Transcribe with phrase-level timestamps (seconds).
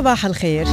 [0.00, 0.66] صباح الخير.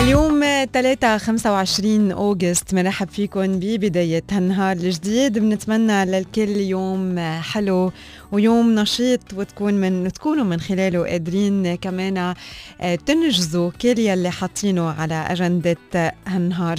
[0.00, 0.40] اليوم
[0.72, 5.38] 3 25 أوغست بنرحب فيكم ببداية هالنهار الجديد.
[5.38, 7.92] بنتمنى للكل يوم حلو
[8.32, 12.34] ويوم نشيط وتكون من تكونوا من خلاله قادرين كمان
[12.80, 15.76] آه، تنجزوا كل يلي حاطينه على أجندة
[16.26, 16.78] هالنهار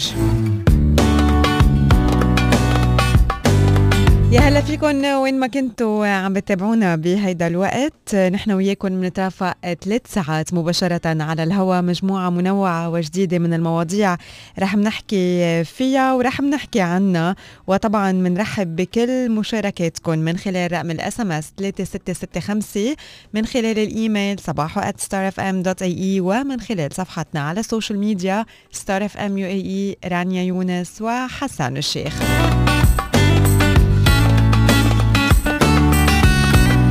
[4.32, 5.05] يا هلا فيكم.
[5.05, 8.16] وين ما كنتوا عم بتابعونا بهيدا الوقت.
[8.16, 14.17] نحن وياكم بنترافق ثلاث ساعات مباشرة على الهواء مجموعة منوعة وجديدة من المواضيع
[14.59, 17.35] رح نحكي فيها ورح نحكي عنها.
[17.67, 22.95] وطبعا بنرحب بكل مشاركاتكم من خلال رقم ال SMS 3665
[23.34, 28.45] من خلال الإيميل صباحو starfm.ae ومن خلال صفحتنا على ال social media
[28.90, 32.21] إي رانيا يونس وحسان الشيخ.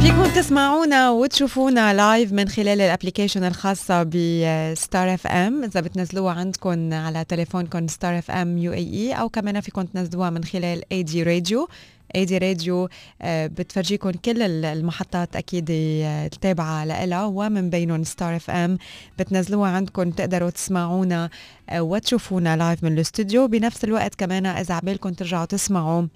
[0.01, 6.95] فيكم تسمعونا وتشوفونا live من خلال ال application الخاصة ب Star FM إذا بتنزلوها عندكم
[6.95, 11.69] على تليفونكم Star FM UAE أو كمان فيكم تنزلوها من خلال AD Radio
[12.15, 12.88] AD Radio
[13.24, 18.79] بتفرجيكم كل المحطات أكيد آه، التابعة لها ومن بينهم Star FM
[19.19, 21.30] بتنزلوها عندكم تقدروا تسمعونا
[21.71, 26.07] آه، وتشوفونا live من الاستوديو بنفس الوقت كمان إذا عبالكم ترجعوا تسمعوا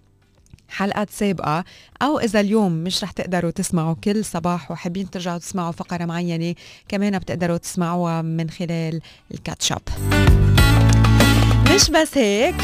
[0.68, 1.64] حلقات سابقة
[2.02, 6.54] أو إذا اليوم مش رح تقدروا تسمعوا كل صباح وحابين ترجعوا تسمعوا فقرة معينة
[6.88, 9.00] كمان بتقدروا تسمعوها من خلال
[9.34, 9.80] الكاتشب
[11.74, 12.54] مش بس هيك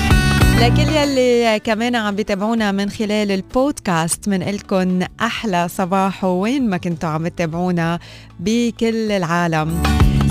[0.61, 7.09] لكل يلي كمان عم بيتابعونا من خلال البودكاست من لكم أحلى صباح وين ما كنتوا
[7.09, 7.99] عم تتابعونا
[8.41, 9.83] بكل العالم.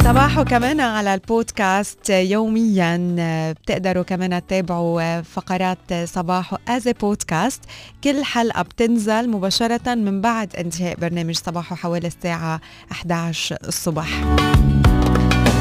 [0.03, 3.16] صباحو كمان على البودكاست يوميا.
[3.52, 7.61] بتقدروا كمان تتابعوا فقرات صباحو as podcast
[8.03, 14.08] كل حلقة بتنزل مباشرة من بعد انتهاء برنامج صباحو حوالي الساعة 11 الصبح.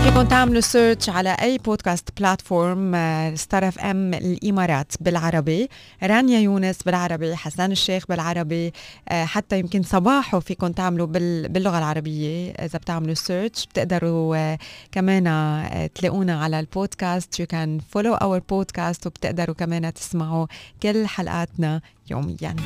[0.09, 2.97] فيكم تعملوا search على أي podcast platform
[3.35, 5.69] Star FM الإمارات بالعربي
[6.03, 8.73] رانيا يونس بالعربي حسان الشيخ بالعربي
[9.09, 14.59] آه، حتى يمكن صباحو فيكم تعملوا باللغة العربية إذا بتعملوا search بتقدروا آه،
[14.93, 20.47] كمان آه، تلاقونا على ال podcast you can follow our podcast وبتقدروا كمان تسمعوا
[20.83, 21.81] كل حلقاتنا
[22.11, 22.57] يوميا.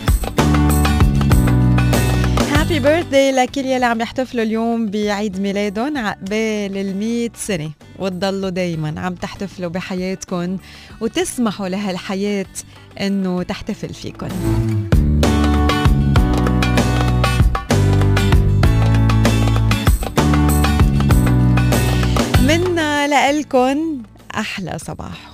[2.62, 9.14] Happy birthday لكل يلي عم يحتفلوا اليوم بعيد ميلادهم عقبال ال سنة وتضلوا دايما عم
[9.14, 10.58] تحتفلوا بحياتكم
[11.00, 12.46] وتسمحوا لهالحياة
[13.00, 14.28] إنه تحتفل فيكم
[22.42, 23.78] منا لإلكن
[24.34, 25.30] أحلى صباح.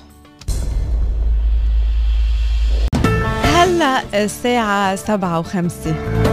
[3.45, 6.28] هلأ الساعة سبعة وخمسة.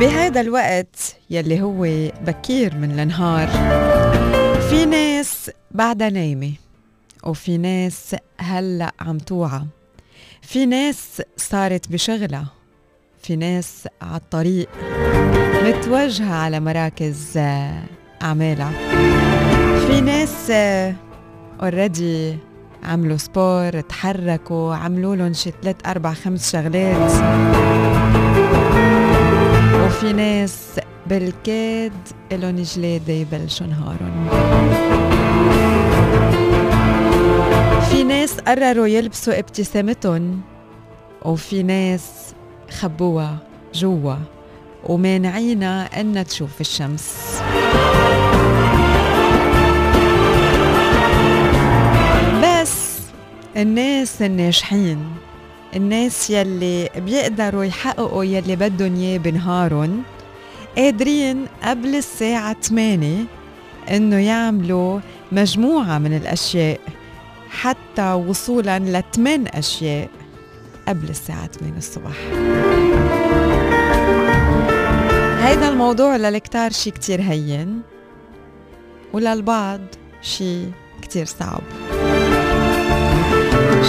[0.00, 1.82] بهذا الوقت يلي هو
[2.26, 3.48] بكير من النهار
[4.70, 6.52] في ناس بعدها نايمة
[7.24, 9.60] وفي ناس هلأ عم توعى.
[10.42, 12.46] في ناس صارت بشغلها
[13.22, 14.68] في ناس على الطريق
[15.64, 17.32] متوجهة على مراكز
[18.22, 18.72] أعمالها.
[19.86, 20.50] في ناس
[21.62, 22.36] already
[22.84, 27.12] عملوا sport تحركوا عملوا لهم شي ثلاث أربع خمس شغلات.
[29.98, 31.92] وفي ناس بالكاد
[32.32, 34.28] إلهم جلادة يبلشوا نهارهم
[37.90, 40.40] في ناس قرروا يلبسوا ابتسامتهم
[41.24, 42.34] وفي ناس
[42.80, 43.38] خبوها
[43.74, 44.16] جوا
[44.84, 47.14] ومانعينا أن تشوف الشمس.
[52.42, 52.98] بس
[53.56, 55.04] الناس الناجحين
[55.76, 60.02] الناس يلي بيقدروا يحققوا يلي بدهم إياه بنهارهم
[60.76, 63.24] قادرين قبل الساعة 8
[63.90, 65.00] إنه يعملوا
[65.32, 66.80] مجموعة من الأشياء
[67.50, 70.08] حتى وصولا لثمان أشياء
[70.88, 72.16] قبل الساعة 8 الصبح.
[75.44, 77.82] هيدا الموضوع للكتار شي كتير هين
[79.12, 79.80] وللبعض
[80.22, 80.64] شي
[81.02, 81.62] كتير صعب.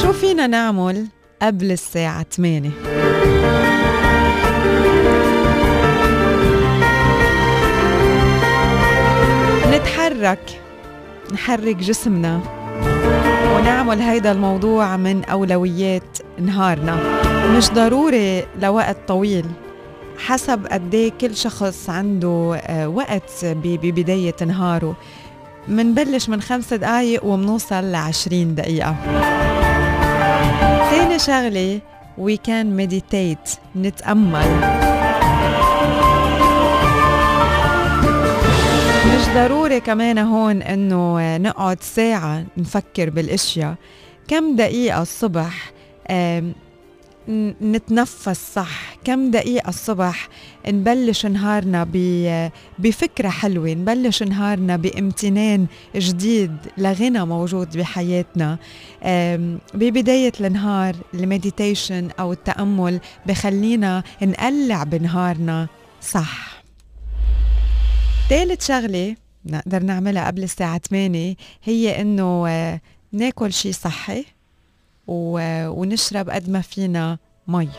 [0.01, 1.07] شو فينا نعمل؟
[1.41, 2.71] قبل الساعة 8
[9.71, 10.62] نتحرك
[11.33, 12.39] نحرك جسمنا.
[13.56, 16.97] ونعمل هيدا الموضوع من أولويات نهارنا.
[17.57, 19.45] مش ضروري لوقت طويل
[20.18, 24.95] حسب قد إيه كل شخص عنده آه، وقت ببداية نهاره.
[25.68, 28.95] منبلش من خمس دقايق ومنوصل لعشرين دقيقة.
[30.89, 31.80] تاني شغلة
[32.18, 34.80] we can meditate نتأمل
[39.36, 43.75] ضروري كمان هون إنه نقعد ساعة نفكر بالأشياء.
[44.27, 45.71] كم دقيقة الصبح؟
[47.62, 48.96] نتنفس صح.
[49.04, 50.30] كم دقيقة الصبح
[50.68, 51.88] نبلش نهارنا
[52.80, 55.66] بفكرة حلوة نبلش نهارنا بامتنان
[55.96, 58.58] جديد لغنى موجود بحياتنا.
[59.74, 65.68] ببداية النهار المديتيشن أو التأمل بخلينا نقلع بنهارنا
[66.02, 66.64] صح.
[68.30, 69.16] ثالث شغلة
[69.46, 72.81] نقدر نعملها قبل الساعة 8 هي إنه آه،
[73.12, 74.26] ناكل شيء صحي.
[75.09, 77.17] ونشرب قد ما فينا
[77.47, 77.69] مي.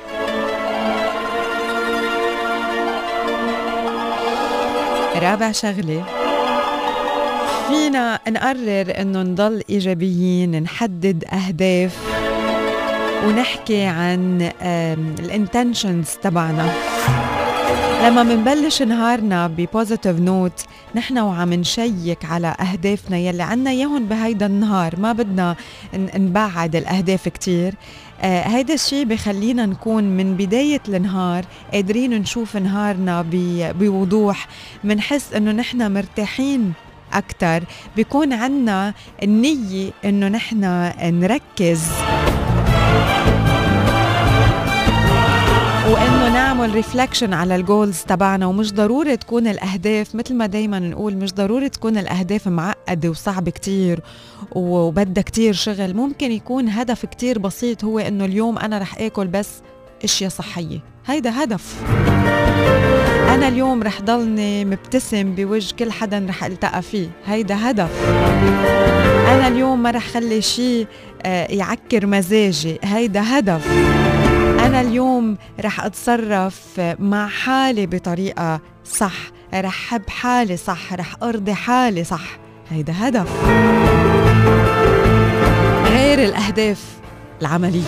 [5.17, 6.05] رابع شغلة.
[7.69, 11.99] فينا نقرر إنه نضل إيجابيين نحدد أهداف
[13.27, 14.51] ونحكي عن
[15.19, 16.73] ال intentions تبعنا.
[18.05, 24.47] لما منبلش نهارنا ب positive note نحن وعم نشيك على أهدافنا يلي عنا إياهم بهيدا
[24.47, 25.01] النهار.
[25.01, 25.57] ما بدنا
[25.95, 27.75] نبعد الأهداف كتير.
[28.21, 33.27] آه هيدا الشيء بخلينا نكون من بداية النهار قادرين نشوف نهارنا
[33.79, 34.49] بوضوح.
[34.85, 36.73] منحس إنه نحن مرتاحين
[37.13, 37.63] أكتر.
[37.97, 41.83] بيكون عنا النية إنه نحن نركز.
[46.61, 51.35] نعمل reflection على ال goals تبعنا ومش ضروري تكون الأهداف مثل ما دايما نقول مش
[51.35, 54.01] ضروري تكون الأهداف معقدة وصعبة كتير
[54.53, 55.95] وبدها كتير شغل.
[55.95, 59.49] ممكن يكون هدف كتير بسيط هو إنه اليوم أنا رح آكل بس
[60.05, 60.79] إشياء صحية.
[61.07, 61.83] هيدا هدف.
[63.29, 67.11] أنا اليوم رح ضلني مبتسم بوجه كل حدا رح ألتقى فيه.
[67.27, 68.09] هيدا هدف.
[69.29, 70.87] أنا اليوم ما رح خلي شيء
[71.23, 72.79] آه، يعكر مزاجي.
[72.83, 73.69] هيدا هدف.
[74.71, 79.13] أنا اليوم رح أتصرف مع حالي بطريقة صح
[79.55, 82.23] رح حب حالي صح رح أرضي حالي صح.
[82.71, 83.29] هيدا هدف.
[85.93, 86.85] غير الأهداف
[87.43, 87.83] العملية.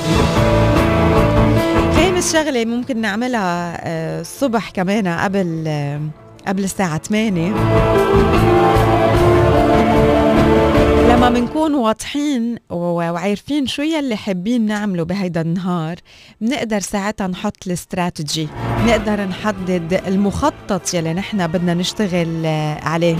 [1.96, 6.00] خامس شغلة ممكن نعملها آه، الصبح كمان قبل آه،
[6.46, 7.52] قبل الساعة 8
[11.22, 15.96] لما بنكون واضحين وعارفين شو يلي حابين نعمله بهيدا النهار
[16.40, 18.48] بنقدر ساعتها نحط الاستراتيجي
[18.84, 22.46] بنقدر نحدد المخطط يلي نحن بدنا نشتغل
[22.82, 23.16] عليه.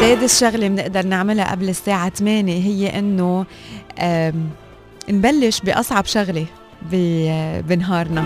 [0.00, 3.46] سادس شغلة بنقدر نعملها قبل الساعة 8 هي إنه
[5.08, 6.46] نبلش بأصعب شغلة
[7.68, 8.24] بنهارنا.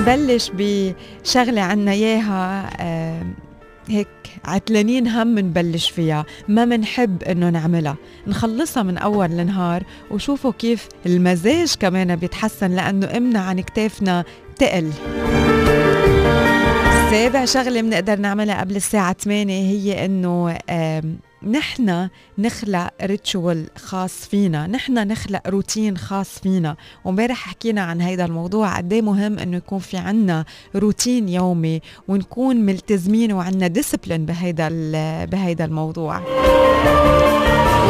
[0.00, 2.70] نبلش بشغلة عنا إياها
[3.88, 4.08] هيك
[4.44, 7.96] عتلانين هم نبلش فيها ما منحب إنه نعملها.
[8.26, 14.24] نخلصها من أول النهار وشوفوا كيف المزاج كمان بيتحسن لأنه إمنا عن كتافنا
[14.58, 14.90] تقل.
[17.10, 20.58] سابع شغلة بنقدر نعملها قبل الساعة 8 هي إنه
[21.42, 22.08] نحن
[22.38, 26.76] نخلق ritual خاص فينا نحن نخلق روتين خاص فينا.
[27.04, 30.44] وامبارح حكينا عن هيدا الموضوع قد إيه مهم إنه يكون في عنا
[30.76, 34.68] روتين يومي ونكون ملتزمين وعنا discipline بهيدا
[35.24, 36.20] بهيدا الموضوع.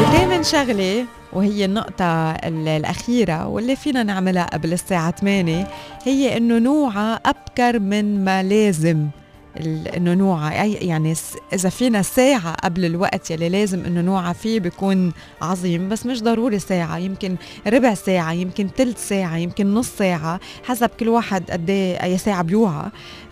[0.00, 5.68] وثامن شغلة وهي النقطة الأخيرة واللي فينا نعملها قبل الساعة 8
[6.04, 9.06] هي إنه نوعا أبكر من ما لازم
[9.96, 11.14] إنه نوعى يعني
[11.52, 16.58] إذا فينا ساعة قبل الوقت يلي لازم إنه نوعى فيه بيكون عظيم بس مش ضروري
[16.58, 22.02] ساعة يمكن ربع ساعة يمكن ثلث ساعة يمكن نص ساعة حسب كل واحد قد إيه
[22.02, 22.90] أي ساعة بيوعى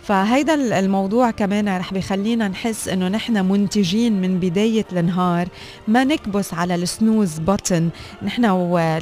[0.09, 5.47] فهيدا الموضوع كمان رح بيخلينا نحس إنه نحن منتجين من بداية النهار
[5.87, 7.83] ما نكبس على السنوز بutton
[8.23, 8.45] نحن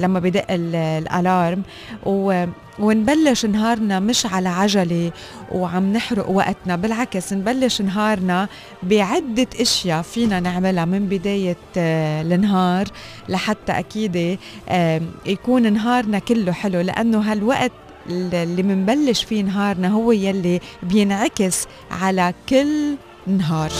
[0.02, 1.64] لما بدق الألارم
[2.06, 2.46] و
[2.80, 5.12] ونبلش نهارنا مش على عجلة
[5.52, 8.48] وعم نحرق وقتنا بالعكس نبلش نهارنا
[8.84, 12.88] بعدة أشياء فينا نعملها من بداية آه، النهار
[13.30, 14.38] لحتى أكيد
[14.70, 16.82] آه، يكون نهارنا كله حلو.
[16.82, 17.72] لأنه هالوقت
[18.10, 22.96] اللي منبلش فيه نهارنا هو يلي بينعكس على كل
[23.28, 23.72] نهار.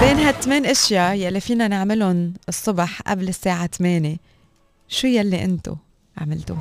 [0.00, 4.16] بين هالثمان أشياء يلي فينا نعملهم الصبح قبل الساعة 8
[4.88, 5.76] شو يلي أنتو
[6.18, 6.58] عملتوه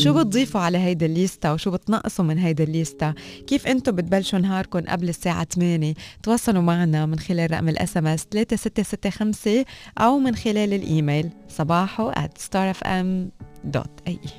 [0.00, 3.14] شو بتضيفوا على هيدي الليستا وشو بتنقصوا من هيدي الليستا
[3.46, 9.64] كيف أنتم بتبلشوا نهاركم قبل الساعة 8 تواصلوا معنا من خلال رقم ال SMS 3665
[9.98, 14.30] أو من خلال الإيميل صباحو at starfm.ae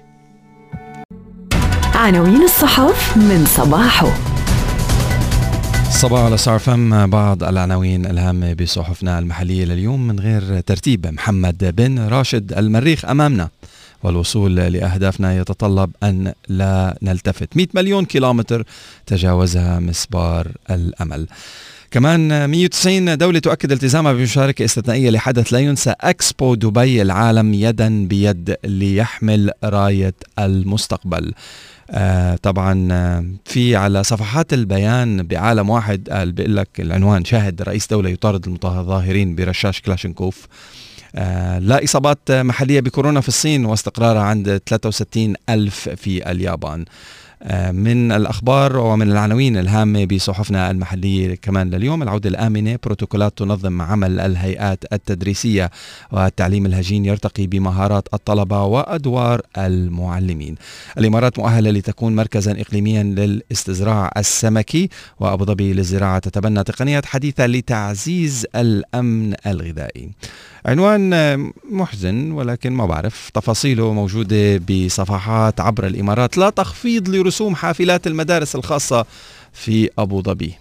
[1.96, 4.08] عناوين الصحف من صباحو.
[5.90, 11.08] صباح على صار فم بعض العناوين الهامة بصحفنا المحلية لليوم من غير ترتيب.
[11.08, 13.50] محمد بن راشد المريخ أمامنا.
[14.04, 17.58] والوصول لأهدافنا يتطلب أن لا نلتفت.
[17.58, 18.66] 100 مليون كيلومتر
[19.06, 21.28] تجاوزها مسبار الأمل.
[21.92, 28.56] كمان 190 دولة تؤكد التزامها بمشاركة استثنائية لحدث لا ينسى أكسبو دبي العالم يدا بيد
[28.64, 31.34] ليحمل راية المستقبل.
[31.92, 37.88] آه طبعا آه في على صفحات البيان بعالم واحد قال بيقول لك العنوان شاهد رئيس
[37.88, 40.46] دولة يطارد المتظاهرين برشاش كلاشينكوف.
[40.46, 40.91] آه
[41.60, 46.82] لا إصابات محلية بكورونا في الصين واستقرارها عند 63 ألف في اليابان.
[46.82, 46.86] آه،
[47.72, 54.84] من الأخبار ومن العناوين الهامة بصحفنا المحلية كمان لليوم العودة الآمنة بروتوكولات تنظم عمل الهيئات
[54.94, 55.72] التدريسية
[56.12, 60.56] والتعليم الهجين يرتقي بمهارات الطلبة وأدوار المعلمين.
[60.98, 69.34] الإمارات مؤهلة لتكون مركزا إقليميا للاستزراع السمكي وأبو ظبي للزراعة تتبنى تقنيات حديثة لتعزيز الأمن
[69.48, 70.10] الغذائي.
[70.66, 71.12] عنوان
[71.72, 76.38] محزن ولكن ما بعرف تفاصيله موجودة بصفحات عبر الإمارات.
[76.38, 79.06] لا تخفيض لرسوم حافلات المدارس الخاصة
[79.54, 80.54] في أبو ظبي.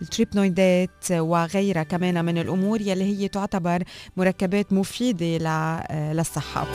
[0.02, 3.84] التريبنويدات وغيرها كمان من الأمور يلي هي تعتبر
[4.18, 6.68] مركبات مفيدة للصحة.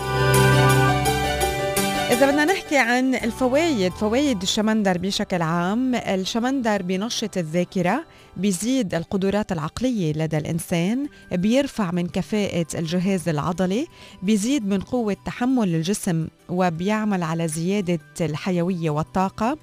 [2.11, 8.05] إذا بدنا نحكي عن الفوائد فوائد الشمندر بشكل عام الشمندر بنشط الذاكرة
[8.37, 13.87] بيزيد القدرات العقلية لدى الإنسان بيرفع من كفاءة الجهاز العضلي
[14.23, 19.59] بيزيد من قوة تحمل الجسم وبيعمل على زيادة الحيوية والطاقة.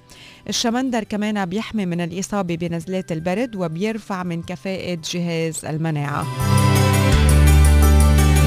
[0.48, 6.26] الشمندر كمان بيحمي من الإصابة بنزلات البرد وبيرفع من كفاءة جهاز المناعة.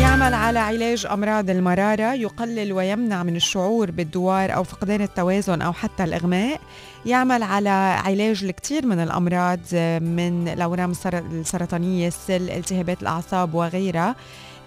[0.04, 6.04] يعمل على علاج أمراض المرارة يقلل ويمنع من الشعور بالدوار أو فقدان التوازن أو حتى
[6.04, 6.62] الإغماء.
[7.06, 7.70] يعمل على
[8.06, 9.60] علاج الكثير من الأمراض
[10.02, 14.16] من الأورام السرطانية السل التهابات الأعصاب وغيرها.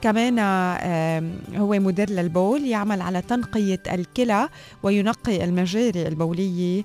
[0.02, 0.38] كمان
[1.57, 4.49] هو مدر للبول يعمل على تنقية الكلى
[4.83, 6.83] وينقي المجاري البولية.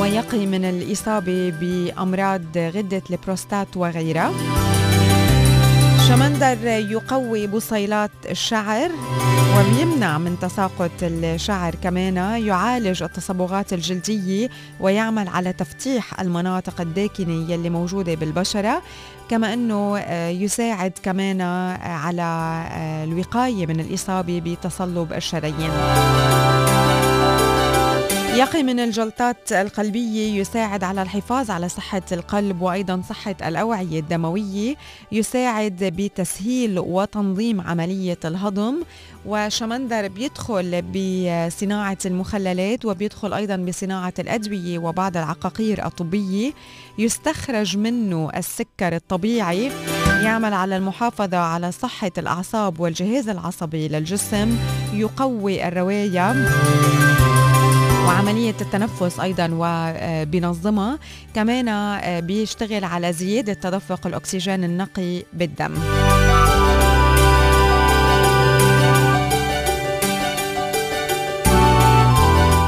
[0.00, 4.32] ويقي من الإصابة بأمراض غدة البروستات وغيرها.
[6.12, 8.90] شمندر يقوي بصيلات الشعر
[9.58, 14.48] وبيمنع من تساقط الشعر كمان يعالج التصبغات الجلدية
[14.80, 18.82] ويعمل على تفتيح المناطق الداكنة يلي موجودة بالبشرة.
[19.28, 21.40] كما أنه آه، يساعد كمان
[21.80, 25.70] على آه، الوقاية من الإصابة بتصلب الشرايين.
[28.36, 34.76] يقي من الجلطات القلبية يساعد على الحفاظ على صحة القلب وأيضا صحة الأوعية الدموية.
[35.12, 38.74] يساعد بتسهيل وتنظيم عملية الهضم.
[39.26, 46.52] وشمندر بيدخل بصناعة المخللات وبيدخل أيضا بصناعة الأدوية وبعض العقاقير الطبية.
[46.98, 49.70] يستخرج منه السكر الطبيعي.
[50.06, 54.58] يعمل على المحافظة على صحة الأعصاب والجهاز العصبي للجسم.
[54.94, 56.32] يقوي الرواية.
[58.06, 60.98] وعملية التنفس أيضا وبنظمها
[61.34, 65.74] كمان بيشتغل على زيادة تدفق الأكسجين النقي بالدم.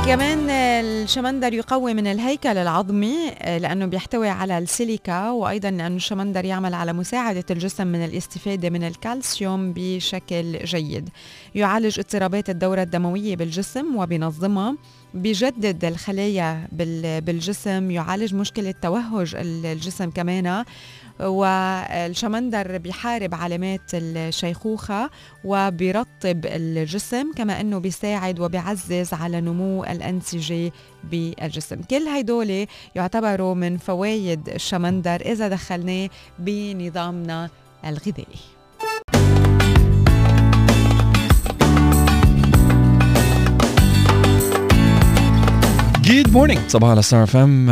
[0.06, 6.92] كمان الشمندر يقوي من الهيكل العظمي لأنه بيحتوي على السيليكا وأيضا لأنه الشمندر يعمل على
[6.92, 11.08] مساعدة الجسم من الاستفادة من الكالسيوم بشكل جيد.
[11.54, 14.76] يعالج اضطرابات الدورة الدموية بالجسم وبنظمها.
[15.14, 20.64] بيجدد الخلايا بال- بالجسم يعالج مشكلة توهج الجسم كمان
[21.20, 25.10] والشمندر بيحارب علامات الشيخوخة
[25.44, 30.72] وبيرطب الجسم كما أنه بيساعد وبيعزز على نمو الأنسجة
[31.04, 31.82] بالجسم.
[31.82, 37.50] كل هيدول يعتبروا من فوائد الشمندر إذا دخلناه بنظامنا
[37.84, 38.53] الغذائي.
[46.04, 47.66] good morning صباحو على ستار اف ام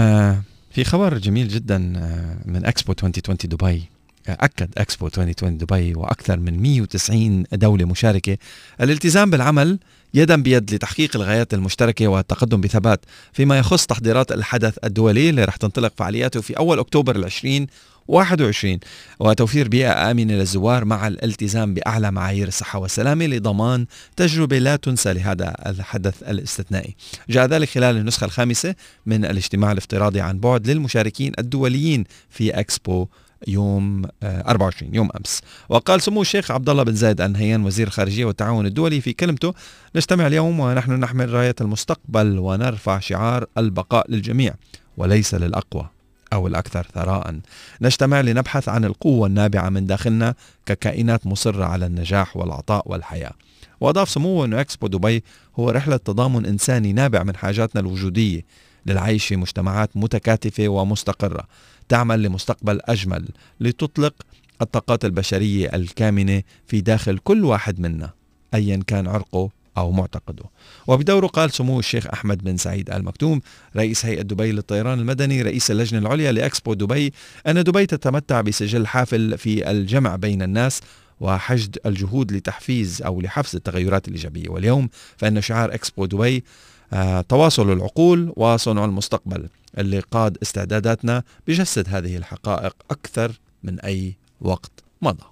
[0.71, 3.85] في خبر جميل جدا آه، من اكسبو 2020 دبي
[4.29, 8.39] آه، أكد اكسبو 2020 دبي وأكثر من 190 دولة مشاركة
[8.81, 9.79] الالتزام بالعمل
[10.15, 13.01] يدا بيد لتحقيق الغايات المشتركة والتقدم بثبات
[13.33, 17.67] فيما يخص تحضيرات الحدث الدولي اللي رح تنطلق فعالياته في أول أكتوبر العشرين
[18.09, 18.79] 21
[19.21, 25.55] وتوفير بيئة آمنة للزوار مع الالتزام بأعلى معايير الصحة والسلامة لضمان تجربة لا تنسى لهذا
[25.67, 26.95] الحدث الاستثنائي.
[27.29, 28.75] جاء ذلك خلال النسخة الخامسة
[29.07, 33.07] من الاجتماع الافتراضي عن بعد للمشاركين الدوليين في إكسبو
[33.49, 35.41] يوم آه، 24 يوم أمس.
[35.69, 39.55] وقال سمو الشيخ عبد الله بن زايد ال نهيان وزير الخارجية والتعاون الدولي في كلمته
[39.97, 44.55] نجتمع اليوم ونحن نحمل راية المستقبل ونرفع شعار البقاء للجميع
[44.97, 46.02] وليس للأقوى.
[46.33, 47.41] أو الأكثر ثراء.
[47.81, 50.35] نجتمع لنبحث عن القوة النابعة من داخلنا
[50.67, 53.33] ككائنات مصرة على النجاح والعطاء والحياة.
[53.81, 55.25] وأضاف سموه إنه إكسبو دبي
[55.59, 58.45] هو رحلة تضامن إنساني نابع من حاجاتنا الوجودية
[58.87, 61.45] للعيش في مجتمعات متكاتفة ومستقرة
[61.89, 63.29] تعمل لمستقبل أجمل
[63.61, 64.15] لتطلق
[64.63, 68.11] الطاقات البشرية الكامنة في داخل كل واحد منا
[68.55, 70.45] ايا كان عرقه أو معتقده.
[70.87, 73.41] وبدوره قال سمو الشيخ أحمد بن سعيد ال مكتوم
[73.77, 77.13] رئيس هيئة دبي للطيران المدني رئيس اللجنة العليا لإكسبو دبي
[77.47, 80.81] أن دبي تتمتع بسجل حافل في الجمع بين الناس
[81.21, 84.49] وحشد الجهود لتحفيز أو لحفز التغيرات الإيجابية.
[84.49, 86.45] واليوم فإن شعار إكسبو دبي
[86.93, 89.49] آه، تواصل العقول وصنع المستقبل.
[89.79, 95.32] اللي قاد استعداداتنا بجسد هذه الحقائق أكثر من أي وقت مضى.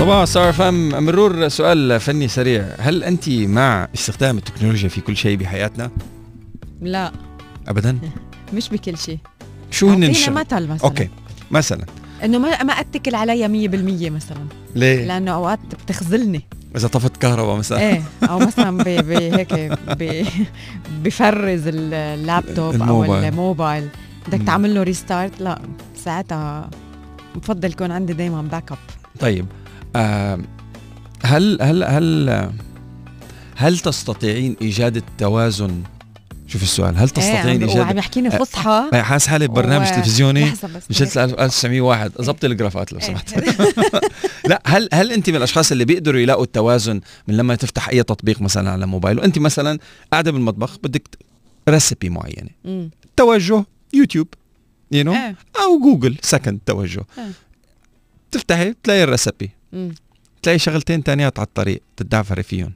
[0.00, 1.04] صباح صار فم.
[1.04, 2.68] مرور سؤال فني سريع.
[2.78, 5.90] هل أنت مع استخدام التكنولوجيا في كل شيء بحياتنا؟
[6.82, 7.12] لا.
[7.68, 7.98] ابدا؟
[8.54, 9.18] مش بكل شيء.
[9.70, 10.78] شو هن مثل مثلا.
[10.84, 11.08] أوكي
[11.50, 11.86] مثلا.
[12.24, 14.46] إنه ما ما أتكل عليها 100% مثلا.
[14.74, 17.80] ليه؟ لأنه أوقات بتخذلني إذا طفت كهرباء مثلا.
[17.80, 19.54] إيه أو مثلا بي بي هيك
[19.98, 20.26] بي
[21.02, 23.24] بفرز اللابتوب أو ال mobile.
[23.24, 23.88] ال mobile.
[24.28, 24.46] بدك.
[24.46, 25.60] تعمل له restart لا
[26.04, 26.70] ساعتها
[27.34, 28.78] بفضل يكون عندي دائما backup
[29.20, 29.46] طيب.
[29.96, 32.50] هل هل هل
[33.56, 35.82] هل تستطيعين إيجاد التوازن؟
[36.46, 38.88] شوف السؤال هل تستطيعين عم ايجاد يحكيني فصحى.
[38.92, 40.52] أنا حاسس حالي ببرنامج و- تلفزيوني.
[40.90, 43.06] مشيت 1901 ظبطي الجرافات لو إيه.
[43.06, 43.34] سمحت.
[44.50, 48.40] لا هل هل أنت من الأشخاص اللي بيقدروا يلاقوا التوازن من لما تفتح أي تطبيق
[48.42, 49.78] مثلا على موبايل؟ وأنت مثلا
[50.12, 51.18] قاعدة بالمطبخ بدك
[51.68, 52.90] recipe معينة.
[53.16, 54.28] توجه يوتيوب
[54.92, 55.36] you know إيه.
[55.64, 57.04] أو جوجل second توجه.
[57.18, 57.24] إيه.
[58.30, 59.94] تفتحي تلاقي ال recipe مم.
[60.42, 62.72] تلاقي شغلتين تانيات على الطريق تتدعفري فيهم.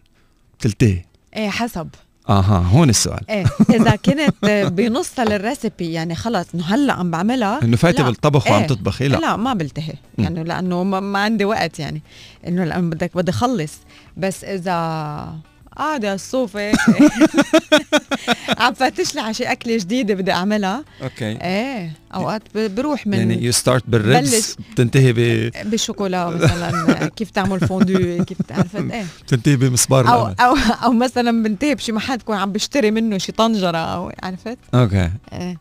[0.59, 1.05] تلتهي.
[1.37, 1.89] إيه حسب.
[2.29, 3.31] أها هون السؤال.
[3.31, 4.35] إيه إذا كنت
[4.73, 8.03] بنصها لل recipe يعني خلص إنه هلأ عم بعملها إنه فايتة.
[8.03, 8.67] بالطبخ وعم إيه.
[8.67, 9.95] تطبخي؟ لا, لا ما بلتهي.
[10.19, 12.03] يعني لأنه ما, ما عندي وقت يعني.
[12.47, 13.73] إنه لأنه بدك بدي اخلص
[14.17, 15.37] بس إذا
[15.77, 16.77] قاعدة على الصوفة هيك
[18.61, 23.19] عم فتش لي على شي أكلة جديدة بدي أعملها أوكي إيه أوقات ب- بروح من
[23.19, 24.57] يعني you start بالريبس.
[24.73, 30.57] بتنتهي ب بالشوكولا مثلا كيف تعمل fondue كيف عرفت إيه بتنتهي بمسبار أو الأمل أو
[30.85, 35.57] أو مثلا بنتهي بشي محل بكون عم بشتري منه شي طنجرة أو عرفت أوكي إيه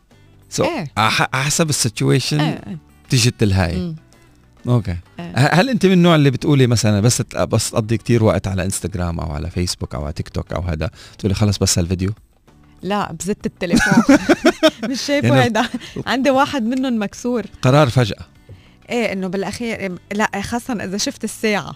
[0.50, 0.90] so إيه.
[0.96, 1.10] على
[1.44, 2.78] حسب ال situation إيه إيه.
[3.06, 3.94] بتيجي التلهاي.
[4.68, 4.96] أوكي.
[5.18, 5.32] إيه.
[5.36, 9.20] ه- هل أنت من النوع اللي بتقولي مثلا بس بس تقضي كتير وقت على إنستغرام
[9.20, 12.10] أو على فيسبوك أو على تيك توك أو هذا؟ تقولي خلص بس هالفيديو.
[12.82, 14.04] لا بزت التليفون.
[14.90, 15.68] مش شايفه يعني- هيدا
[16.06, 17.42] عندي واحد منهم مكسور.
[17.62, 18.24] قرار فجأة.
[18.90, 21.74] إيه إنه بالأخير لا خاصه إذا شفت الساعة.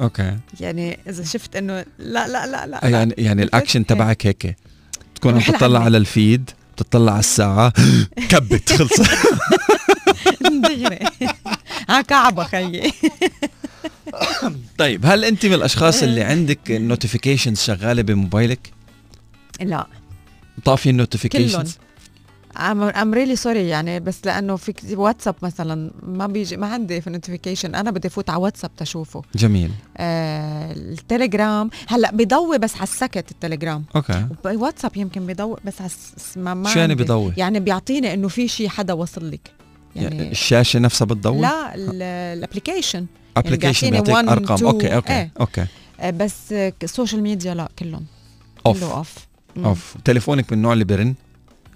[0.00, 0.36] أوكي.
[0.60, 3.86] يعني إذا شفت إنه لا لا لا لا, يعني يعني الأكشن إيه.
[3.86, 4.56] تبعك هيك.
[5.14, 5.80] تكون عم تطلع.
[5.84, 7.72] على ال feed تطلع على الساعة
[8.30, 9.00] كبيت خلص
[10.42, 10.98] دغري
[12.08, 12.92] كبيته خيي.
[14.78, 18.72] طيب هل أنت من الأشخاص اللي عندك ال notifications شغالة بموبايلك؟
[19.60, 19.86] لا.
[20.64, 21.78] طافي النوتيفيكيشنز
[22.56, 27.74] ام ريلي سوري يعني بس لأنه في واتساب مثلا ما بيجي ما عندي في notification
[27.74, 29.22] أنا بدي فوت على واتساب تشوفه.
[29.34, 29.70] جميل.
[29.96, 33.84] آه التليجرام هلأ بيضوي بس على السكت التليجرام.
[33.96, 34.26] أوكي.
[34.44, 35.90] واتساب يمكن بيضوي بس على
[36.36, 36.94] ما ما شو يعني.
[36.94, 39.57] بضوي يعني بيعطيني إنه في شيء حدا وصل لك.
[39.96, 44.58] يعني الشاشة نفسها بتضوي؟ لا ال application application بيعطيني بيعطيك one, أرقام.
[44.58, 45.30] two، okay okay إيه.
[45.40, 45.66] okay.
[46.12, 48.04] بس ال social media لا كلهم.
[48.66, 49.14] off كله off
[49.56, 51.14] off تليفونك من النوع اللي برن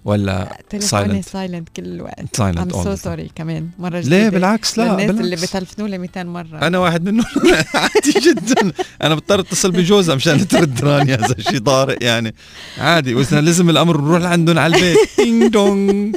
[0.05, 1.27] ولا تليفوني silent.
[1.27, 3.69] silent كل الوقت silent I'm so sorry كمان.
[3.79, 4.17] مرة جديدة.
[4.17, 6.59] ليه بالعكس لا للناس اللي بتلفنوا لي 200 مرة.
[6.63, 7.27] أنا واحد منهم.
[7.75, 8.73] عادي جدا.
[9.03, 12.35] أنا بضطر أتصل بجوزها مشان ترد رانيا إذا شيء طارئ يعني.
[12.79, 14.99] عادي وإذا لازم الأمر نروح لعندهم على البيت.
[15.19, 16.17] ding dong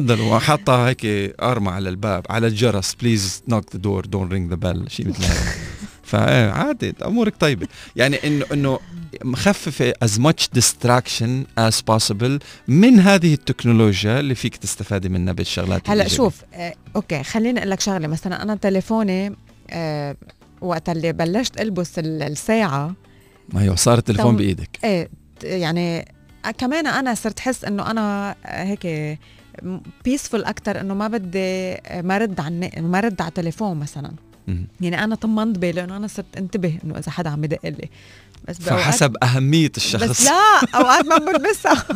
[0.00, 1.04] تفضل وحاطه هيك
[1.42, 5.24] أرمة على الباب على الجرس please knock the door don't ring the bell شيء مثل
[5.24, 5.52] هذا
[6.12, 7.68] فعادي أمورك طيبة.
[7.96, 8.78] يعني إنه إنه
[9.24, 16.08] مخففه as much distraction as possible من هذه التكنولوجيا اللي فيك تستفادي منها بالشغلات هلا.
[16.08, 18.06] شوف آه، okay خليني أقول لك شغلة.
[18.08, 19.36] مثلا أنا تليفوني
[19.70, 20.16] آه
[20.60, 22.94] وقت اللي بلشت ألبس ال- الساعة
[23.56, 24.78] أيوه صار التليفون بإيدك.
[24.84, 25.08] إيه
[25.42, 26.12] يعني
[26.44, 29.18] آه، كمان أنا صرت حس إنه أنا آه، هيك
[30.04, 34.12] peaceful أكثر إنه ما بدي آه، ما رد على النا- ما رد على التليفون مثلا.
[34.80, 37.88] يعني أنا طمنت بالي إنه أنا صرت انتبه إنه إذا حدا عم يدق لي.
[38.48, 40.02] بس فحسب أهمية الشخص.
[40.04, 41.84] بس لا أوقات ما بلبسها.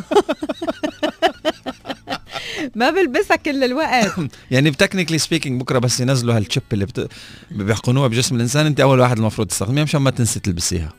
[2.77, 4.13] ما بلبسها كل الوقت.
[4.51, 7.09] يعني technically speaking بكرة بس ينزلوا هال chip اللي بت...
[7.51, 8.67] بيحقنوها بجسم الإنسان.
[8.67, 10.93] أنت أول واحد المفروض تستخدميها مشان ما تنسي تلبسيها.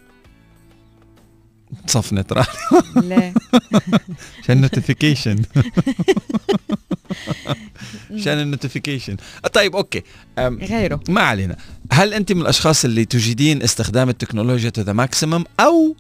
[1.87, 2.47] صفنت راح
[2.95, 3.33] ليه
[4.43, 5.41] عشان notification
[8.11, 9.17] عشان ال notification
[9.53, 10.03] طيب okay.
[10.39, 10.99] غيره.
[11.09, 11.57] ما علينا.
[11.91, 15.95] هل أنت من الأشخاص اللي تجيدين استخدام التكنولوجيا to the maximum أو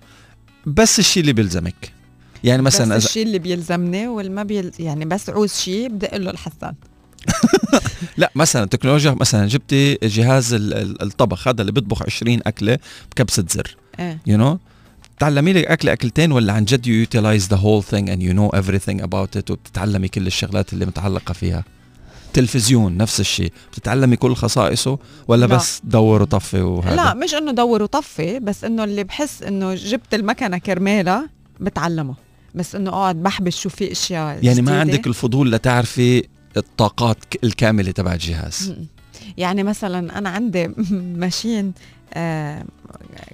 [0.65, 1.93] بس الشيء اللي بيلزمك؟
[2.43, 6.31] يعني مثلا بس الشيء اللي بيلزمني والما بيل يعني بس عوز شيء بدي أقول له
[6.31, 6.73] لحسان
[8.17, 12.77] لا مثلا تكنولوجيا مثلا جبتي جهاز ال- ال- الطبخ هذا اللي بيطبخ 20 أكلة
[13.11, 13.75] بكبسة زر.
[13.99, 14.19] إيه.
[14.29, 14.57] You know
[15.19, 18.59] تعلمي لك اكله أكلتين ولا عن جد you utilize the whole thing and you know
[18.59, 21.63] everything about it وبتتعلمي كل الشغلات اللي متعلقة فيها
[22.33, 25.55] تلفزيون نفس الشيء بتتعلمي كل خصائصه ولا لا.
[25.55, 30.13] بس دور وطفي وهذا لا مش إنه دور وطفي بس إنه اللي بحس إنه جبت
[30.13, 32.15] المكنة كرمالها بتعلمها
[32.55, 34.79] بس إنه أقعد بحبش شو في أشياء يعني ما جديدة.
[34.79, 36.23] عندك الفضول لتعرفي
[36.57, 38.73] الطاقات الكاملة تبع الجهاز.
[39.37, 40.67] يعني مثلا أنا عندي
[41.21, 41.73] machine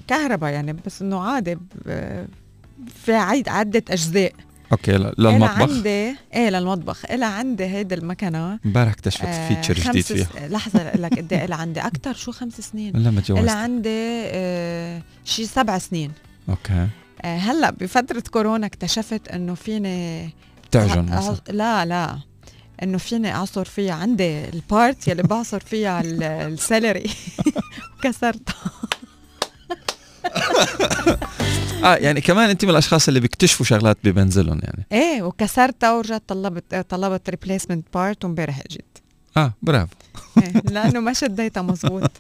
[0.07, 1.57] كهرباء يعني بس إنه عادي
[3.03, 4.33] فيها عدة أجزاء.
[4.71, 7.05] okay للمطبخ؟ عندي إيه للمطبخ.
[7.11, 8.59] إلها عندي هيدي المكنة.
[8.65, 10.47] امبارح اكتشفت آه، feature جديد فيها.
[10.47, 11.79] لحظة أقول لك قد إيه عندي.
[11.79, 16.11] أكثر شو خمس سنين؟ ولا ما إلها تجوزت عندي آه شي سبع سنين.
[16.49, 16.87] okay.
[17.21, 20.29] آه هلأ بفترة كورونا اكتشفت إنه فيني
[20.71, 21.37] تعجن مثلا.
[21.49, 22.19] لا لا.
[22.83, 27.09] إنه فيني أعصر فيها عندي ال part يلي بعصر فيها ال- ال celery
[28.03, 28.55] كسرتها
[31.83, 34.85] آه يعني كمان انت من الأشخاص اللي بيكتشفوا شغلات بمنزلهم يعني.
[34.91, 38.85] إيه وكسرتها ورجعت طلبت طلبت replacement part وامبارح إجت.
[39.37, 39.95] آه برافو.
[40.37, 42.11] إيه لأنه ما شديتها مزبوط.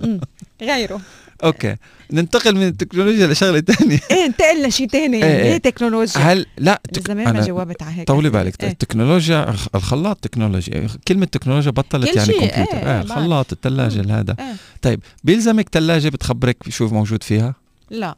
[0.62, 1.00] غيره.
[1.44, 1.76] أوكي.
[2.12, 5.42] ننتقل من التكنولوجيا لشغلة ثانية إيه انتقل لشيء ثاني إيه.
[5.42, 6.20] ليه تكنولوجيا.
[6.20, 7.08] هل لا تك...
[7.08, 8.08] زمان ما جاوبت على هيك.
[8.08, 8.30] طولي.
[8.30, 8.62] بالك.
[8.64, 8.70] إيه.
[8.70, 12.54] التكنولوجيا الخ- الخلاط تكنولوجيا كلمة تكنولوجيا بطلت يعني كمبيوتر.
[12.56, 14.54] إيه، آه إيه، الخلاط الثلاجة هذا إيه.
[14.82, 17.54] طيب بيلزمك ثلاجة بتخبرك شو موجود فيها؟
[17.90, 18.16] لا.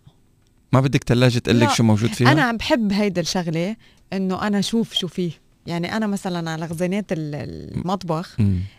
[0.73, 1.71] ما بدك ثلاجة تقول لك.
[1.71, 3.77] شو موجود فيها؟ أنا بحب هيدا الشغلة
[4.13, 5.31] إنه أنا أشوف شو فيه.
[5.67, 7.35] يعني أنا مثلا على خزانات ال-
[7.77, 8.37] المطبخ.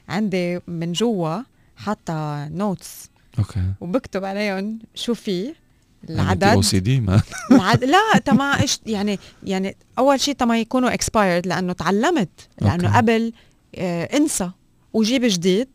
[0.10, 1.38] عندي من جوا
[1.76, 3.10] حاطة notes
[3.42, 3.64] okay.
[3.82, 6.62] وبكتب عليهم شو فيه أو العدد.
[6.62, 7.22] سي دي ما.
[7.52, 7.84] العد...
[7.84, 12.30] لا تما إيش يعني يعني أول شيء تما يكونوا expired لأنه تعلمت
[12.62, 12.98] لأنه okay.
[12.98, 13.34] قبل
[13.76, 14.52] آه انسى
[14.94, 15.68] وجيب جديد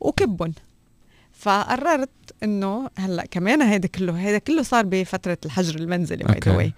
[0.00, 0.52] وكبهم.
[1.32, 2.08] فقررت
[2.42, 6.40] إنه هلأ كمان هيدا كله هيدا كله صار بفترة الحجر المنزلي by.
[6.46, 6.72] the way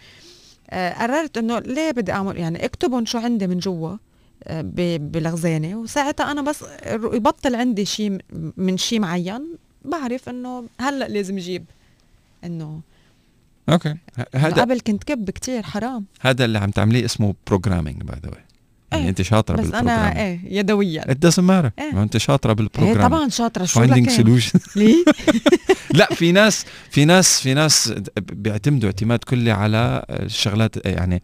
[0.73, 3.97] قررت إنه ليه بدي اعمل يعني اكتبهم شو عندي من جوا
[4.45, 8.19] آه، ب- بالخزانه وساعتها أنا بس يبطل عندي شيء
[8.57, 11.65] من شيء معين بعرف إنه هلأ لازم أجيب
[12.45, 12.81] إنه
[13.69, 13.97] okay.
[14.35, 16.05] هذا قبل كنت كب كتير حرام.
[16.21, 18.45] هذا اللي عم تعمليه اسمه programming by the way
[18.93, 21.03] يعني إيه، أنت شاطرة بس أنا إيه يدويا.
[21.03, 21.71] It doesn't matter.
[21.79, 21.93] إيه.
[21.93, 23.65] ما أنت شاطرة إيه بال program طبعا شاطرة.
[23.65, 25.05] شو finding لك solution ليه؟
[25.99, 31.23] لا في ناس في ناس في ناس بيعتمدوا اعتماد كلي على الشغلات يعني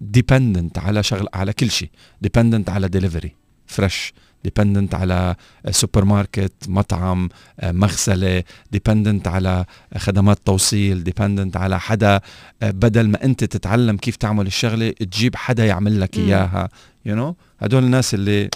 [0.00, 1.90] dependent على شغل على كل شيء.
[2.22, 3.34] dependent على delivery
[3.66, 4.12] fresh
[4.44, 5.34] dependent على
[5.70, 7.28] سوبر ماركت مطعم
[7.62, 8.42] مغسلة
[8.72, 9.64] dependent على
[9.96, 12.20] خدمات توصيل dependent على حدا.
[12.62, 16.68] بدل ما انت تتعلم كيف تعمل الشغلة تجيب حدا يعمل لك إياها.
[17.06, 17.34] you you know?
[17.60, 18.50] هدول الناس اللي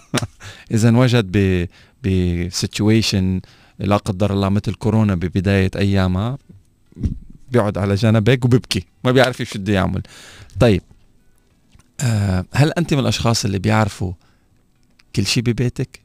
[0.74, 1.66] إذا انوجد ب
[2.04, 3.40] ب situation
[3.78, 6.38] لا قدر الله مثل كورونا ببداية أيامها
[7.52, 10.02] بيقعد على جنب هيك وببكي ما بيعرف شو بده يعمل.
[10.60, 10.82] طيب
[12.00, 14.12] آه هل أنت من الأشخاص اللي بيعرفوا
[15.16, 16.00] كل شيء ببيتك؟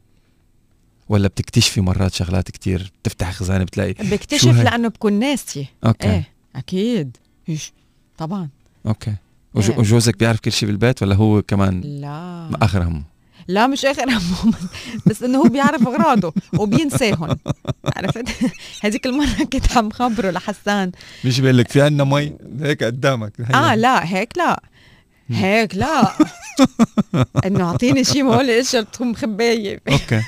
[1.09, 6.07] ولا بتكتشفي مرات شغلات كتير بتفتح خزانة بتلاقي بكتشف لأنه بكون ناسيه okay.
[6.09, 7.17] إيه أكيد.
[7.49, 7.73] إيش؟
[8.17, 8.49] طبعا.
[8.85, 9.15] okay.
[9.53, 9.79] وجو إيه.
[9.79, 12.49] وجوزك بيعرف كل شيء بالبيت ولا هو كمان لا.
[12.61, 13.03] اخر همه
[13.47, 14.53] لا مش اخر همهم
[15.07, 17.37] بس إنه هو بيعرف أغراضه وبينساهم.
[17.95, 18.25] عرفت؟
[18.83, 20.91] هذيك المرة كنت عم خبره لحسان.
[21.25, 23.41] مش بيقول لك في عندنا مي؟ هيك قدامك.
[23.53, 24.63] آه لا هيك لا.
[25.29, 26.13] هيك لا.
[27.45, 30.21] إنه أعطيني شيء ما هو الاشياء اللي تكون مخبايه okay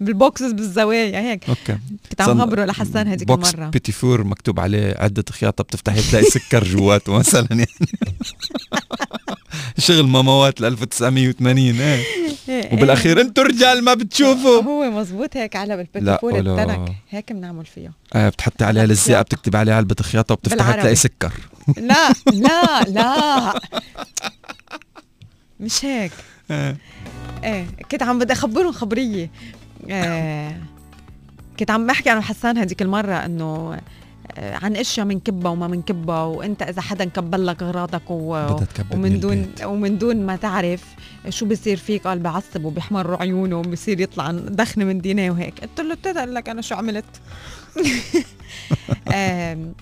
[0.00, 1.48] بال boxes بالزوايا هيك.
[1.48, 1.78] okay.
[2.10, 3.68] كنت عم خبره لحسان هذيك box المرة.
[3.68, 7.66] بيتي فور مكتوب عليه عدة خياطة بتفتحي تلاقي سكر جواته مثلا يعني.
[9.78, 14.62] شغل ماموات ل 1980 إيه وبالأخير أنتوا رجال ما بتشوفوا.
[14.62, 15.86] هو مزبوط هيك علب
[16.22, 16.92] ولا- التنك.
[17.10, 17.92] هيك بنعمل فيها.
[18.14, 20.80] آه بتحطي عليها لزقة بتكتب عليها علبة خياطة وبتفتحي بالعربي.
[20.80, 21.32] تلاقي سكر.
[21.76, 23.60] لا لا لا.
[25.60, 26.12] مش هيك.
[26.50, 26.76] آه.
[27.44, 29.30] إيه كنت عم بدي أخبرهم خبرية.
[29.90, 30.56] آه
[31.58, 33.80] كنت عم بحكي أنا وحسان هذيك المرة إنه
[34.38, 38.46] عن اشياء بنكبها وما بنكبها وإنت إذا حدا كبل لك أغراضك و...
[38.90, 39.52] ومن من دون.
[39.64, 40.84] ومن دون ما تعرف
[41.28, 45.60] شو بصير فيك قال بعصب وبيحمر عيونه وبصير يطلع دخن من دينيه وهيك.
[45.60, 47.04] قلت له بتقول لك أنا شو عملت؟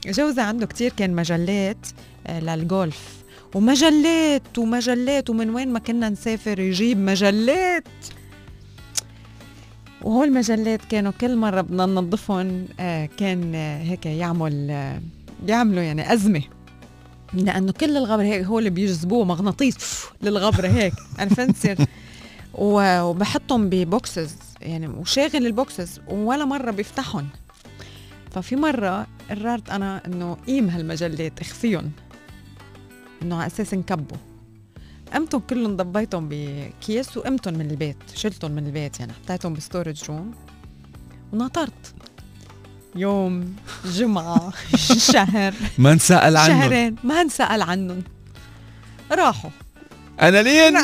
[0.06, 1.86] جوزي عنده كتير كان مجلات
[2.26, 3.18] آه، للجولف
[3.54, 7.84] ومجلات ومجلات ومن وين ما كنا نسافر يجيب مجلات.
[10.02, 15.00] وهول المجلات كانوا كل مرة بدنا ننظفهم آه، كان آه، هيك يعمل آه،
[15.42, 16.42] بيعملوا يعني أزمة.
[17.34, 21.86] لأنه كل الغبر هيك هو اللي بيجذبوه مغناطيس للغبرة هيك عرفت
[22.54, 27.28] وبحطهم ب boxes يعني وشاغل ال boxes ولا مرة بيفتحهم.
[28.30, 31.90] ففي مرة قررت أنا إنه قيم هالمجلات اخفيهم.
[33.22, 34.16] إنه على أساس نكبوا
[35.14, 40.34] قمتهم كلهم ضبيتهم بكيس وقمتهم من البيت شلتهم من البيت يعني حطيتهم ب storage room
[41.32, 41.94] ونطرت.
[42.96, 43.56] يوم
[43.96, 44.52] جمعة
[44.98, 48.02] شهر ما نسأل عنه شهرين ما انسأل عنهم
[49.12, 49.50] راحوا.
[50.20, 50.78] أنا لين؟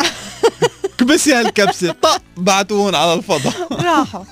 [0.99, 1.93] كبسي هالكبسة.
[1.93, 3.73] طق بعتوهم على الفضاء.
[3.91, 4.25] راحوا.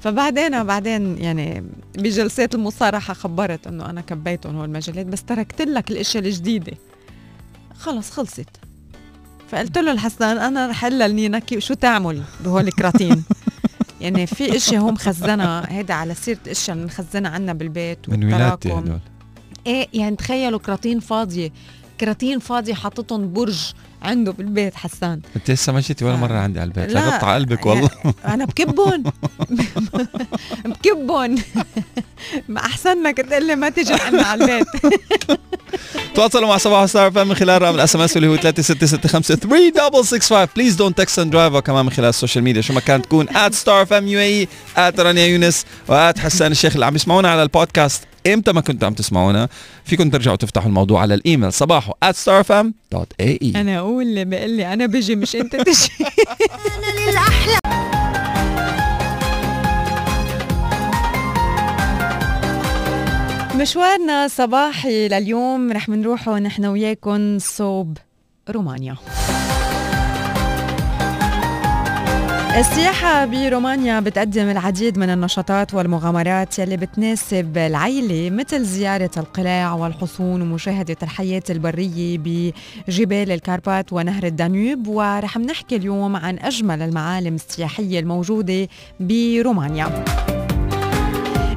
[0.00, 6.24] فبعدين بعدين يعني بجلسات المصارحة خبرت إنه أنا كبيتهم هول المجلات بس تركت لك الاشياء
[6.24, 6.72] الجديدة.
[7.78, 8.48] خلص خلصت.
[9.50, 13.24] فقلت له الحسن أنا رح أقول لنينك شو تعمل بهول الكراتين
[14.00, 18.72] يعني في اشياء هو مخزنها هيدا على سيرة إشياء مخزنها عنا بالبيت من ولادتي.
[18.72, 18.98] هدول
[19.66, 21.52] إيه يعني تخيلوا كراتين فاضية
[22.00, 23.72] كراتين فاضية حاططهم برج
[24.06, 25.20] عنده بالبيت حسان.
[25.36, 26.16] انت لسه ما جيتي ولا.
[26.16, 26.92] مرة عندي على البيت.
[26.92, 27.90] لا، قطع قلبك والله.
[28.24, 29.04] أنا بكبهم
[30.64, 31.36] بكبهم
[32.48, 34.66] ما احسن لك تقول لي ما تيجي عنا على البيت.
[36.14, 40.48] تواصلوا مع صباحو ستار إف إم من خلال رقم ال SMS اللي هو 3665 3665
[40.56, 43.26] please don't text and drive وكمان من خلال ال social media شو ما كانت تكون
[43.50, 45.64] @Star FM UAE رانيا يونس
[46.18, 48.02] حسان الشيخ اللي عم يسمعونا على البودكاست.
[48.26, 49.48] إمتى ما كنتوا عم تسمعونا؟
[49.84, 51.52] فيكم ترجعوا تفتحوا الموضوع على الإيميل.
[51.52, 55.90] صباحو @starfm.ae أنا أقول اللي بقول لي أنا بجي مش أنت تجي
[63.54, 67.98] مشوارنا صباحي لليوم رح منروحه نحن وياكم صوب
[68.50, 68.96] رومانيا.
[72.56, 80.96] السياحة برومانيا بتقدم العديد من النشاطات والمغامرات يلي بتناسب العيلة مثل زيارة القلاع والحصون ومشاهدة
[81.02, 88.68] الحياة البرية بجبال الكاربات ونهر الدانيوب ورح نحكي اليوم عن أجمل المعالم السياحية الموجودة
[89.00, 90.04] برومانيا.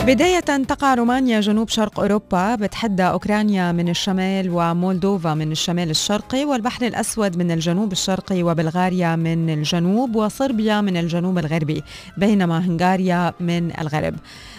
[0.10, 6.86] بداية تقع رومانيا جنوب شرق أوروبا بتحدى أوكرانيا من الشمال ومولدوفا من الشمال الشرقي والبحر
[6.86, 11.84] الأسود من الجنوب الشرقي وبلغاريا من الجنوب وصربيا من الجنوب الغربي
[12.18, 14.16] بينما هنغاريا من الغرب.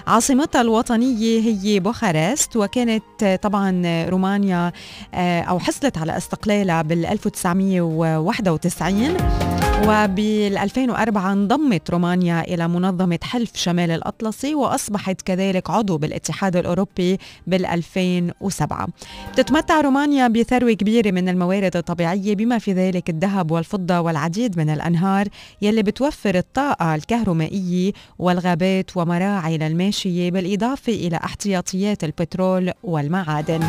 [0.06, 4.72] عاصمتها الوطنية هي بوخارست وكانت طبعا رومانيا
[5.14, 9.59] آه، أو حصلت على استقلالها بال 1991
[9.90, 17.66] وبال 2004 انضمت رومانيا إلى منظمة حلف شمال الأطلسي وأصبحت كذلك عضو بالاتحاد الأوروبي بال
[17.66, 18.88] 2007
[19.32, 25.28] بتتمتع رومانيا بثروة كبيرة من الموارد الطبيعية بما في ذلك الذهب والفضة والعديد من الأنهار
[25.62, 33.60] يلي بتوفر الطاقة الكهرومائية والغابات ومراعي للماشية بالإضافة إلى احتياطيات البترول والمعادن.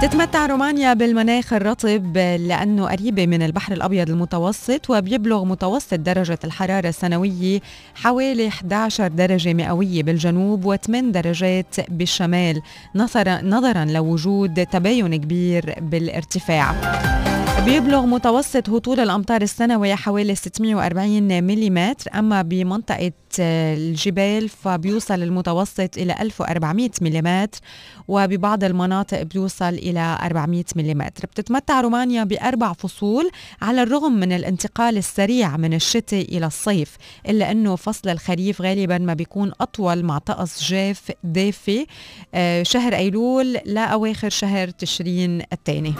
[0.00, 7.60] تتمتع رومانيا بالمناخ الرطب لأنه قريبة من البحر الأبيض المتوسط وبيبلغ متوسط درجة الحرارة السنوية
[7.94, 12.62] حوالي 11 درجة مئوية بالجنوب و8 درجات بالشمال
[13.42, 16.74] نظرا لوجود تباين كبير بالارتفاع.
[17.64, 26.90] بيبلغ متوسط هطول الأمطار السنوي حوالي 640 ملم أما بمنطقة الجبال فبيوصل المتوسط إلى 1400
[27.00, 27.48] ملم
[28.08, 33.30] وببعض المناطق بيوصل إلى 400 ملم بتتمتع رومانيا بأربع فصول
[33.62, 36.96] على الرغم من الانتقال السريع من الشتاء إلى الصيف
[37.28, 41.86] إلا أنه فصل الخريف غالبا ما بيكون أطول مع طقس جاف دافي
[42.34, 45.94] آه، شهر أيلول لأواخر شهر تشرين الثاني.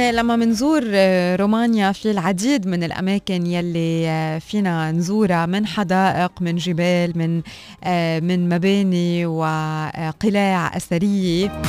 [0.00, 6.56] لما منزور آه، رومانيا في العديد من الأماكن يلي آه، فينا نزورها من حدائق من
[6.56, 7.42] جبال من
[7.84, 11.62] آه، من مباني وقلاع أثرية.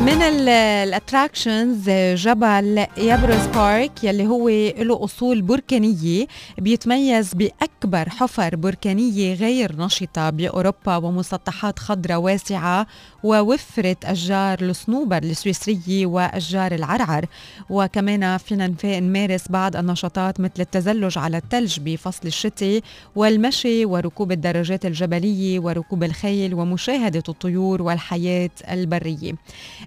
[0.00, 6.26] من الاتراكشنز جبل يابروس بارك يلي هو له أصول بركانية
[6.58, 12.86] بيتميز بأكبر حفر بركانية غير نشطة بأوروبا ومسطحات خضراء واسعة
[13.24, 17.26] ووفره أشجار الصنوبر السويسرية وأشجار العرعر.
[17.70, 22.80] وكمان فينا نمارس بعض النشاطات مثل التزلج على الثلج بفصل الشتاء
[23.16, 29.32] والمشي وركوب الدراجات الجبلية وركوب الخيل ومشاهدة الطيور والحياة البرية.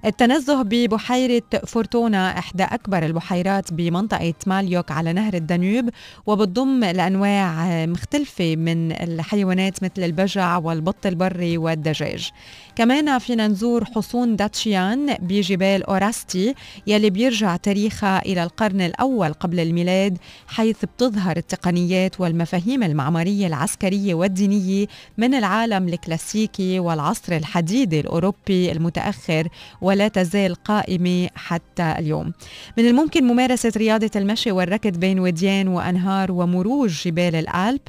[0.05, 5.89] التنزه ببحيرة فورتونا إحدى أكبر البحيرات بمنطقة ماليوك على نهر الدانيوب
[6.25, 12.31] وبتضم لأنواع مختلفة من الحيوانات مثل البجع والبط البري والدجاج.
[12.75, 16.53] كمان فينا نزور حصون داتشيان بجبال أوراستي
[16.87, 24.87] يلي بيرجع تاريخها إلى القرن الأول قبل الميلاد حيث بتظهر التقنيات والمفاهيم المعمارية العسكرية والدينية
[25.17, 29.47] من العالم الكلاسيكي والعصر الحديدي الأوروبي المتأخر
[29.81, 32.33] ولا تزال قائمة حتى اليوم.
[32.77, 37.81] من الممكن ممارسة رياضة المشي والركض بين وديان وأنهار ومروج جبال الألب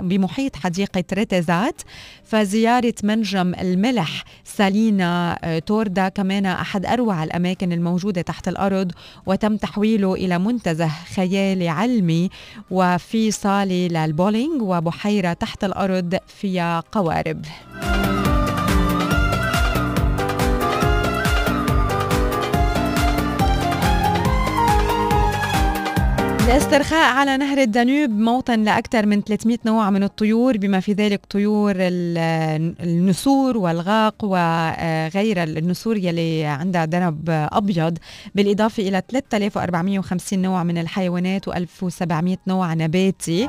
[0.00, 1.82] بمحيط حديقة ريتيزات
[2.24, 4.05] فزيارة منجم الملح
[4.44, 8.92] سالينا آه، توردا كمان أحد أروع الأماكن الموجودة تحت الأرض
[9.26, 12.30] وتم تحويله إلى منتزه خيالي علمي.
[12.70, 17.44] وفي صالة للبولينج وبحيرة تحت الأرض فيها قوارب.
[26.46, 31.74] الاسترخاء على نهر الدانوب موطن لأكثر من 300 نوع من الطيور بما في ذلك طيور
[31.78, 37.98] النسور والغاق وغير النسور يلي عندها ذنب أبيض.
[38.34, 43.48] بالإضافة إلى 3450 نوع من الحيوانات و1700 نوع نباتي.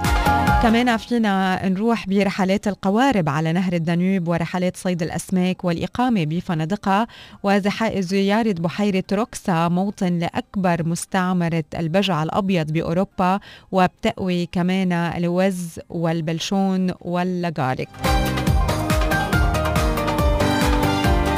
[0.63, 7.07] كمان فينا نروح برحلات القوارب على نهر الدانوب ورحلات صيد الأسماك والإقامة بفنادقها
[7.43, 13.39] وزيارة بحيرة روكسا موطن لأكبر مستعمرة البجع الأبيض بأوروبا
[13.71, 17.87] وبتقوي كمان الوز والبلشون واللقارق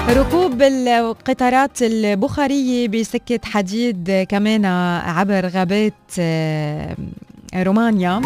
[0.09, 4.65] ركوب القطارات البخارية بسكة حديد كمان
[5.05, 6.95] عبر غابات آه،
[7.55, 8.21] رومانيا.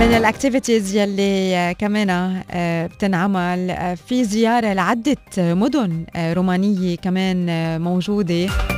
[0.00, 2.10] من الاكتيفيتيز يلي كمان
[2.50, 7.46] آه، بتنعمل آه، في زيارة لعدة مدن آه، رومانية كمان
[7.80, 8.73] موجودة.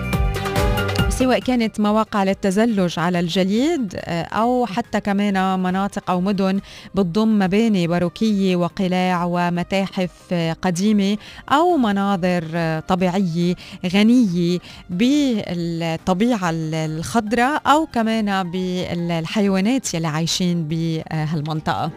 [1.19, 6.61] سواء كانت مواقع للتزلج على الجليد آه، أو حتى كمان مناطق أو مدن
[6.95, 11.17] بتضم مباني باروكية وقلاع ومتاحف آه، قديمة
[11.49, 13.55] أو مناظر آه، طبيعية
[13.87, 14.59] غنية
[14.91, 21.91] بالطبيعة الخضراء أو كمان بالحيوانات يلي عايشين بهالمنطقة.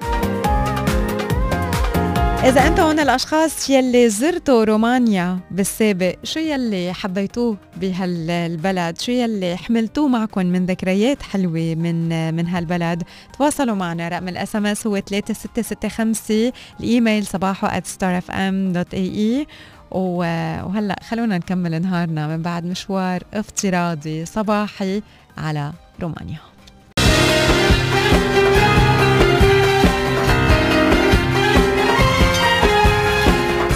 [2.43, 10.07] إذا أنتم من الأشخاص يلي زرتوا رومانيا بالسابق شو يلي حبيتوه بهالبلد؟ شو يلي حملتوه
[10.07, 13.03] معكم من ذكريات حلوة من من هالبلد؟
[13.37, 19.47] تواصلوا معنا رقم الإس إم إس هو 3665 الإيميل صباحو starfm.ae
[19.91, 25.01] وهلأ خلونا نكمل نهارنا من بعد مشوار افتراضي صباحي
[25.37, 26.48] على رومانيا.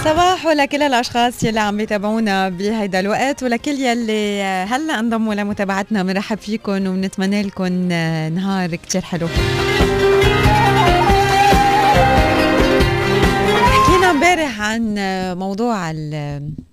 [0.03, 6.87] صباح لكل الأشخاص يلي عم يتابعونا بهيدا الوقت ولكل يلي هلا انضموا لمتابعتنا بنرحب فيكم
[6.87, 7.73] وبنتمنى لكم
[8.33, 9.27] نهار كتير حلو.
[13.65, 14.95] حكينا امبارح عن
[15.39, 16.72] موضوع التاثير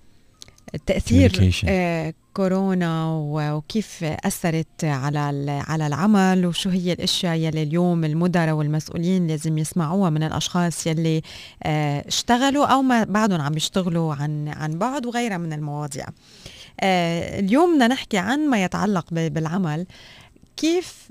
[1.68, 9.58] آه كورونا وكيف أثرت على على العمل وشو هي الأشياء يلي اليوم المدراء والمسؤولين لازم
[9.58, 11.22] يسمعوها من الأشخاص يلي
[11.62, 16.06] آه اشتغلوا أو ما بعدهم عم يشتغلوا عن عن بعد وغيرها من المواضيع.
[16.80, 19.86] آه اليوم بدنا نحكي عن ما يتعلق بالعمل.
[20.56, 21.10] كيف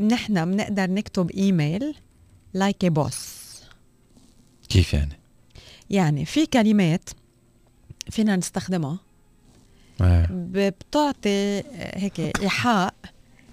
[0.00, 3.36] نحن بنقدر نكتب email like like boss
[4.68, 5.18] كيف يعني؟
[5.90, 7.10] يعني في كلمات
[8.10, 8.98] فينا نستخدمها
[10.00, 10.28] إيه.
[10.30, 11.62] بتعطي
[11.94, 12.94] هيك إيحاء.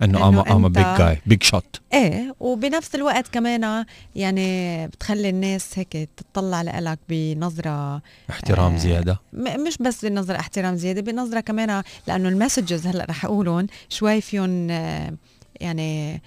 [0.02, 3.86] إنه I'm I'm big guy big shot إيه وبنفس الوقت كمان
[4.16, 11.02] يعني بتخلي الناس هيك تطلع لك بنظرة احترام آه زياده مش بس بنظرة احترام زيادة
[11.02, 15.14] بنظرة كمان لأنه ال messages هلأ رح اقولهم شوي فيهم آه
[15.62, 16.22] يعني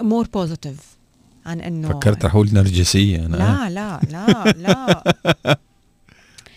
[0.00, 0.78] more positive
[1.46, 3.36] عن إنه فكرت رح أقول نرجسية أنا.
[3.36, 5.58] لا لا لا لا.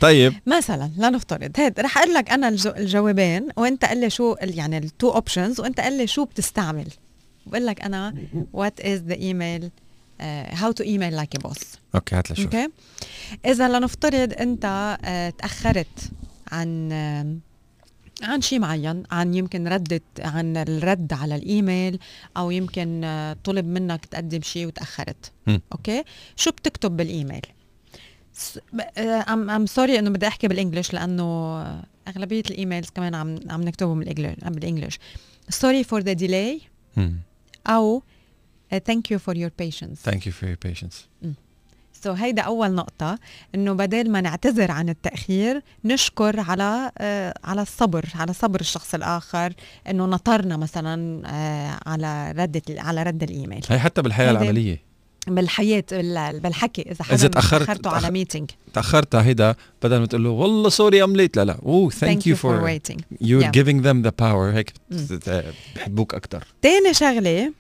[0.02, 0.34] طيب.
[0.48, 5.10] مثلا لنفترض هيد رح أقول لك أنا الجوابين وأنت قل لي شو يعني ال two
[5.10, 6.88] options وأنت قل لي شو بتستعمل.
[7.46, 8.16] بقول لك أنا
[8.54, 9.70] what is the email
[10.22, 11.60] how to email like boss
[11.96, 12.68] okay هات لشوف okay؟
[13.46, 16.12] إذا لنفترض أنت uh, تأخرت
[16.52, 22.00] عن uh, عن شيء معين عن يمكن ردت عن الرد على الإيميل
[22.38, 25.32] أو يمكن uh, طلب منك تقدم شيء وتأخرت.
[25.48, 25.58] م.
[25.74, 26.04] okay؟
[26.36, 27.42] شو بتكتب بالإيميل؟
[28.98, 31.62] I'm I'm sorry إنه بدي أحكي بال English لأنه
[32.08, 34.00] أغلبية ال emails كمان عم عم نكتبهم
[34.46, 35.00] بال English
[35.50, 36.62] sorry for the delay
[37.68, 38.04] أو
[38.86, 41.08] thank you for your patience thank you for your patience
[42.04, 43.20] so هيدا أول نقطة
[43.56, 49.54] إنه بدل ما نعتذر عن التأخير نشكر على uh, على الصبر على صبر الشخص الآخر
[49.90, 53.66] إنه نطرنا مثلا uh, على رد على رد الإيميل.
[53.70, 54.91] هي حتى بالحياة العملية.
[55.28, 55.84] بالحياة
[56.32, 56.82] بالحكي.
[56.82, 61.16] إذا حدا إذا تاخرت على meeting تأخرت هيدا بدل ما تقول له والله sorry I'm
[61.16, 61.58] late لا لا.
[61.66, 64.74] oh thank you for waiting you giving them the power هيك
[65.76, 67.54] بحبوك أكثر تاني شغلة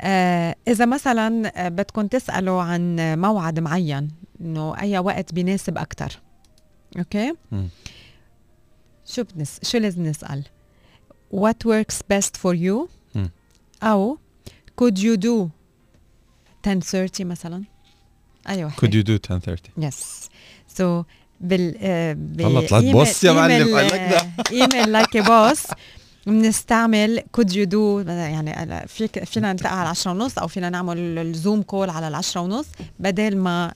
[0.00, 4.08] آه إذا مثلا بدكم تسألوا عن موعد معين
[4.40, 6.18] إنه أي وقت بيناسب أكثر
[6.98, 7.66] okay؟ م.
[9.06, 10.44] شو بنس شو لازم نسأل؟
[11.34, 13.26] What works best for you م.
[13.82, 14.18] أو
[14.80, 15.48] could you do
[16.68, 17.64] 10:30 مثلا.
[18.48, 20.28] اي وحده could you do 10:30 yes
[20.68, 21.02] so
[21.40, 21.74] بال
[22.40, 23.76] والله طلعت boss يا معلم
[24.52, 25.62] email like boss
[26.26, 31.11] بنستعمل could you do يعني فيك فينا نلتقى على 10 ونص أو فينا نعمل ال
[31.11, 32.66] Zoom call على العشرة ونص
[32.98, 33.72] بدل ما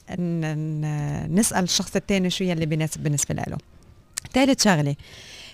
[1.29, 3.57] نسأل الشخص الثاني شو يلي بيناسب بالنسبة له.
[4.33, 4.97] ثالث شغلة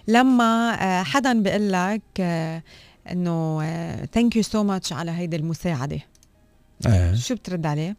[0.09, 2.03] لما حدا بيقول لك
[3.11, 3.61] إنه
[4.07, 6.01] thank you so much على هيدي المساعدة.
[6.87, 7.15] آه.
[7.15, 7.97] شو بترد عليه؟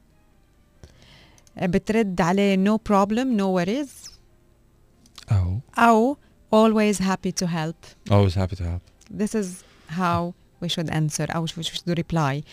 [1.61, 4.09] بترد عليه no problem no worries.
[5.31, 5.59] أو.
[5.77, 6.17] أو
[6.53, 8.11] always happy to help.
[8.11, 8.81] Always happy to help.
[9.21, 9.47] This is
[9.89, 12.43] how we should answer أو we should reply.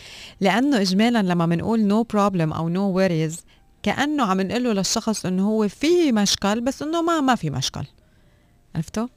[0.41, 3.39] لأنه إجمالا لما بنقول no problem أو no worries
[3.83, 7.85] كأنه عم نقول له للشخص إنه هو في مشكل بس إنه ما ما في مشكل.
[8.75, 9.07] عرفتوا؟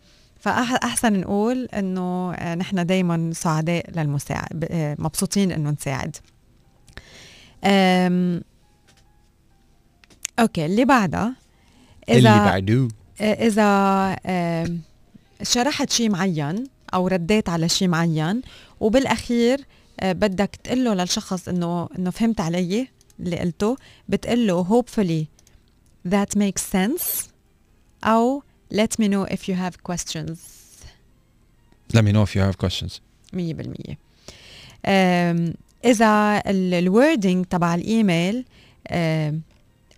[0.40, 4.66] فأحسن نقول إنه نحن دايما سعداء للمساعد
[4.98, 6.16] مبسوطين إنه نساعد.
[10.38, 11.36] أوكي اللي بعدها
[12.08, 12.88] اذا اللي بعده.
[13.20, 14.16] إذا
[15.42, 18.42] شرحت شيء معين أو رديت على شيء معين
[18.80, 19.64] وبالأخير
[20.02, 22.88] بدك تقول له للشخص إنه إنه فهمت علي
[23.20, 23.76] اللي قلته
[24.08, 25.26] بتقول له hopefully
[26.08, 27.28] that makes sense
[28.04, 28.42] أو
[28.74, 30.38] let me know if you have questions.
[31.94, 33.00] Let me know if you have questions.
[33.32, 33.96] 100%
[35.84, 38.44] إذا ال wording تبع الإيميل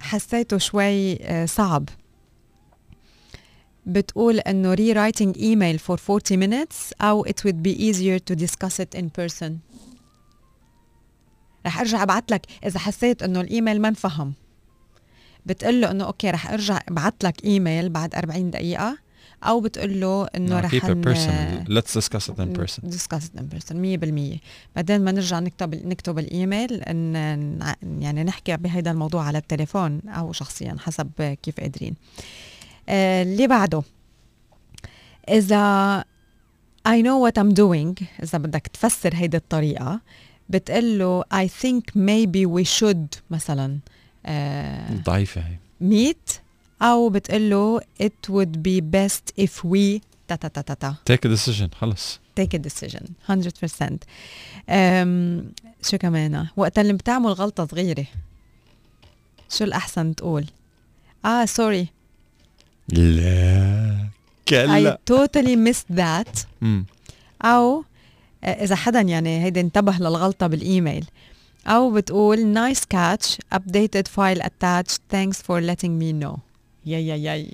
[0.01, 1.89] حسيته شوي صعب.
[3.87, 8.99] بتقول إنه rewriting email for 40 minutes أو it would be easier to discuss it
[8.99, 9.53] in person.
[11.66, 14.34] رح أرجع ابعت لك إذا حسيت إنه الإيميل ما انفهم.
[15.47, 18.99] بتقول له إنه okay رح أرجع أبعث لك إيميل بعد 40 دقيقة.
[19.45, 21.64] أو بتقول له انه رح ن-.
[21.68, 22.91] Let's discuss it in person.
[22.91, 24.39] discuss it in person 100%
[24.76, 27.14] بعدين ما نرجع نكتب نكتب الإيميل إن
[28.01, 31.95] يعني نحكي بهذا الموضوع على التليفون أو شخصيا حسب كيف قادرين
[32.89, 33.82] آه، اللي بعده
[35.28, 36.05] إذا
[36.89, 40.01] I know what I'm doing إذا بدك تفسر هيدي الطريقة
[40.49, 43.78] بتقول له I think maybe we should مثلا
[44.26, 46.45] آه، ضعيفة هي meet
[46.83, 50.95] أو بتقول له it would be best if we تا تا تا تا تا.
[51.11, 52.20] Take a decision خلص.
[52.41, 53.93] Take a decision 100%
[54.70, 55.53] أم
[55.83, 58.07] شو كمان؟ وقت اللي بتعمل غلطة صغيرة.
[59.51, 60.47] شو الأحسن تقول؟
[61.24, 61.87] آه سوري
[62.89, 64.09] لا.
[64.09, 66.47] I كلا totally missed that.
[67.45, 67.85] آه،
[68.45, 71.05] إذا حدا يعني هيدا انتبه للغلطة بالإيميل.
[71.66, 74.99] أو بتقول nice catch updated file attached.
[75.12, 76.45] Thanks for letting me know.
[76.87, 77.47] يا يا يا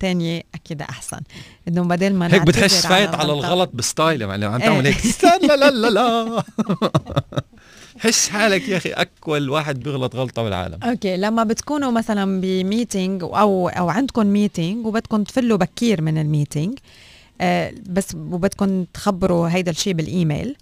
[0.00, 1.20] تانية أكيد أحسن.
[1.68, 3.46] إنه بدل ما هيك بتحس فايت على الغلطة.
[3.48, 4.68] الغلط ب style يعني عم إيه.
[4.68, 4.96] تعمل هيك.
[5.48, 6.42] لا لا لا لا.
[7.98, 10.78] حس حالك يا أخي أول واحد بيغلط غلطة بالعالم.
[10.82, 16.26] okay لما بتكونوا مثلا ب meeting أو أو عندكم meeting وبدكم تفلوا بكير من ال
[16.26, 16.78] meeting
[17.40, 20.56] آه بس وبدكم تخبروا هيدا الشيء بالإيميل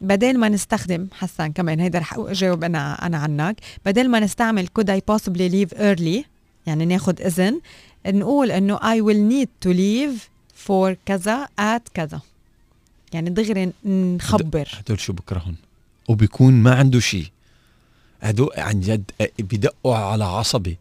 [0.00, 4.84] بدل ما نستخدم حسان كمان هيدا رح أجاوب أنا أنا عنك بدل ما نستعمل could
[4.88, 6.35] I possibly leave early
[6.66, 7.60] يعني ناخد اذن
[8.06, 10.28] نقول انه I will need to leave
[10.66, 12.20] for كذا at كذا
[13.12, 15.54] يعني دغري نخبر هدول شو بكرهن
[16.08, 17.26] وبيكون ما عنده شيء
[18.20, 20.78] هدول عن جد بدقوا على عصبي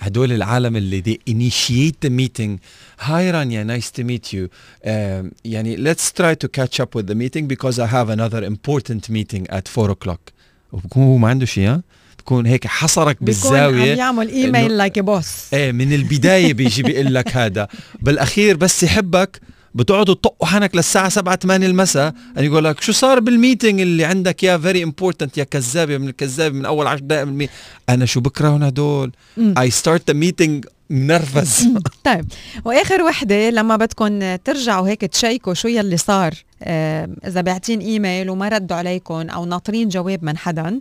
[0.00, 2.58] هدول العالم اللي they initiate the meeting
[2.98, 4.48] hi Rania nice to meet you
[4.84, 9.08] um, يعني let's try to catch up with the meeting because I have another important
[9.10, 10.32] meeting at 4 o'clock
[10.72, 11.80] وبكون هو ما عنده شيء
[12.26, 17.14] بكون هيك حصرك بيكون عم بالزاويه يعمل email like boss إيه من البداية بيجي بيقول
[17.14, 17.68] لك هذا.
[18.00, 19.40] بالأخير بس يحبك
[19.74, 24.42] بتقعدوا تطقوا حنك للساعة 7 8 المساء يقول لك شو صار بال meeting اللي عندك
[24.42, 27.48] يا very important يا كذابة من الكذابة من أول 10 دقائق بالمي
[27.88, 31.68] أنا شو بكرههم هدول؟ I start the meeting منرفز
[32.04, 32.24] طيب.
[32.64, 38.48] وآخر وحدة لما بدكم ترجعوا هيك تشيكوا شو يلي صار آه إذا بعتين إيميل وما
[38.48, 40.80] ردوا عليكم أو ناطرين جواب من حدا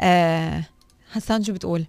[0.00, 0.64] آه
[1.18, 1.84] حسان شو بتقول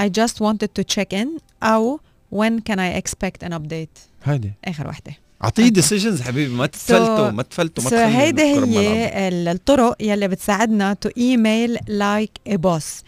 [0.00, 1.28] I just wanted to check in
[1.62, 2.00] أو
[2.34, 3.98] when can I expect an update?
[4.24, 4.52] هيدي.
[4.64, 5.12] آخر وحده
[5.44, 8.42] أعطيه decisions حبيبي ما تفلتوا ما تفلتوا ما تخلوا هيدي.
[8.42, 13.02] هي ال- الطرق يلي بتساعدنا to email like a boss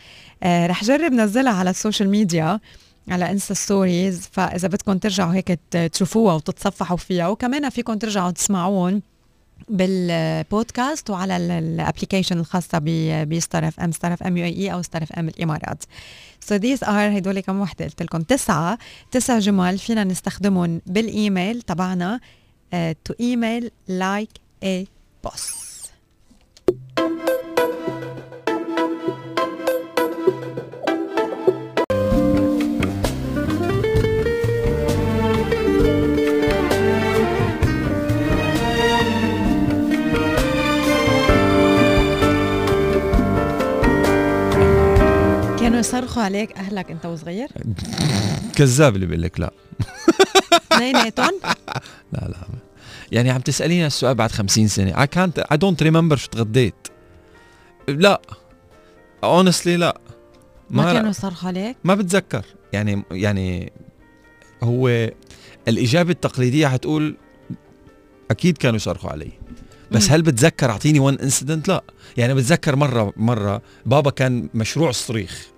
[0.44, 2.60] رح جرب نزلها على ال social media
[3.08, 5.58] على Insta stories فإذا بدكم ترجعوا هيك
[5.92, 9.02] تشوفوها وتتصفحوا فيها وكمان فيكم ترجعوا تسمعون.
[9.68, 12.78] بالبودكاست وعلى ال application الخاصة
[13.24, 15.84] ب Star FM Star FM UAE أو Star FM الإمارات.
[16.40, 18.22] so these are هدول كم وحدة قلت لكم.
[18.22, 18.78] تسعة
[19.10, 22.20] تسع جمل فينا نستخدمهم بالإيميل تبعنا
[23.04, 24.30] to email like
[24.64, 24.84] a
[25.24, 25.71] boss
[45.82, 47.48] يصرخوا عليك أهلك أنت وصغير؟
[48.56, 49.50] كذاب اللي بيقول لك لا.
[50.72, 51.40] اثنيناتهم؟
[52.12, 52.36] لا لا.
[53.12, 54.92] يعني عم تسأليني السؤال بعد خمسين سنة.
[54.92, 56.74] I can't I don't remember شو تغديت.
[57.88, 58.20] لا.
[59.24, 60.00] Honestly لا.
[60.70, 62.44] ما كانوا يصرخوا عليك؟ ما بتذكر.
[62.72, 63.72] يعني يعني
[64.62, 65.10] هو
[65.68, 67.16] الإجابة التقليدية حتقول
[68.30, 69.30] أكيد كانوا يصرخوا علي.
[69.90, 70.10] بس.
[70.10, 71.82] هل بتذكر؟ أعطيني وان انسيدنت لا.
[72.16, 75.51] يعني بتذكر مرة مرة بابا كان مشروع صريخ.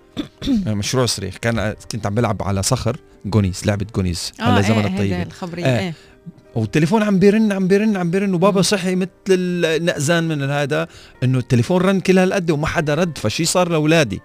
[0.67, 1.37] مشروع صريخ.
[1.37, 5.15] كان كنت عم بلعب على صخر Goonies لعبة Goonies هلا زمن إيه الطيبة.
[5.15, 5.79] هيدا الخبرية آه.
[5.79, 5.93] إيه.
[6.55, 8.61] والتليفون عم بيرن عم بيرن عم بيرن وبابا.
[8.61, 10.87] صحي مثل النقزان من هذا
[11.23, 14.21] إنه التليفون رن كل هالقد وما حدا رد فشي صار لأولادي.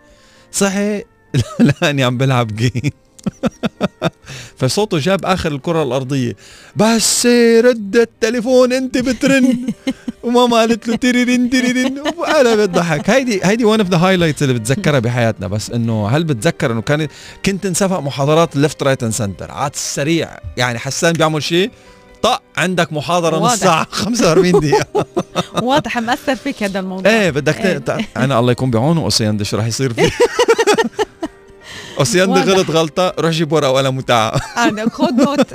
[0.53, 1.05] صحي؟
[1.83, 2.91] لاني عم بلعب game
[4.59, 6.37] فصوته جاب آخر الكرة الأرضية.
[6.77, 7.27] بس
[7.65, 9.67] رد التليفون انت بترن.
[10.25, 13.11] وماما قالت له تيرين تيرين وأنا بضحك.
[13.11, 15.47] هيدي هيدي ون اوف ذا هايلايتس اللي بتذكرها بحياتنا.
[15.47, 17.09] بس إنه هل بتذكر إنه كان
[17.45, 21.71] كنت انسفق محاضرات ليفت رايت اند سنتر على السريع يعني حسان بيعمل شيء
[22.23, 23.55] طق عندك محاضرة نص.
[23.55, 25.07] ساعة 45 دقيقة.
[25.63, 27.13] واضح مأثر فيك هذا الموضوع.
[27.13, 27.83] إيه بدك.
[27.87, 28.17] ت...
[28.17, 29.09] أنا الله يكون بعونه
[29.43, 30.11] شو رح يصير فيه.
[31.99, 32.53] اوسياندي واضح.
[32.53, 35.47] غلط غلطة روح جيب ورقة وقلم وتعا آه، خد note.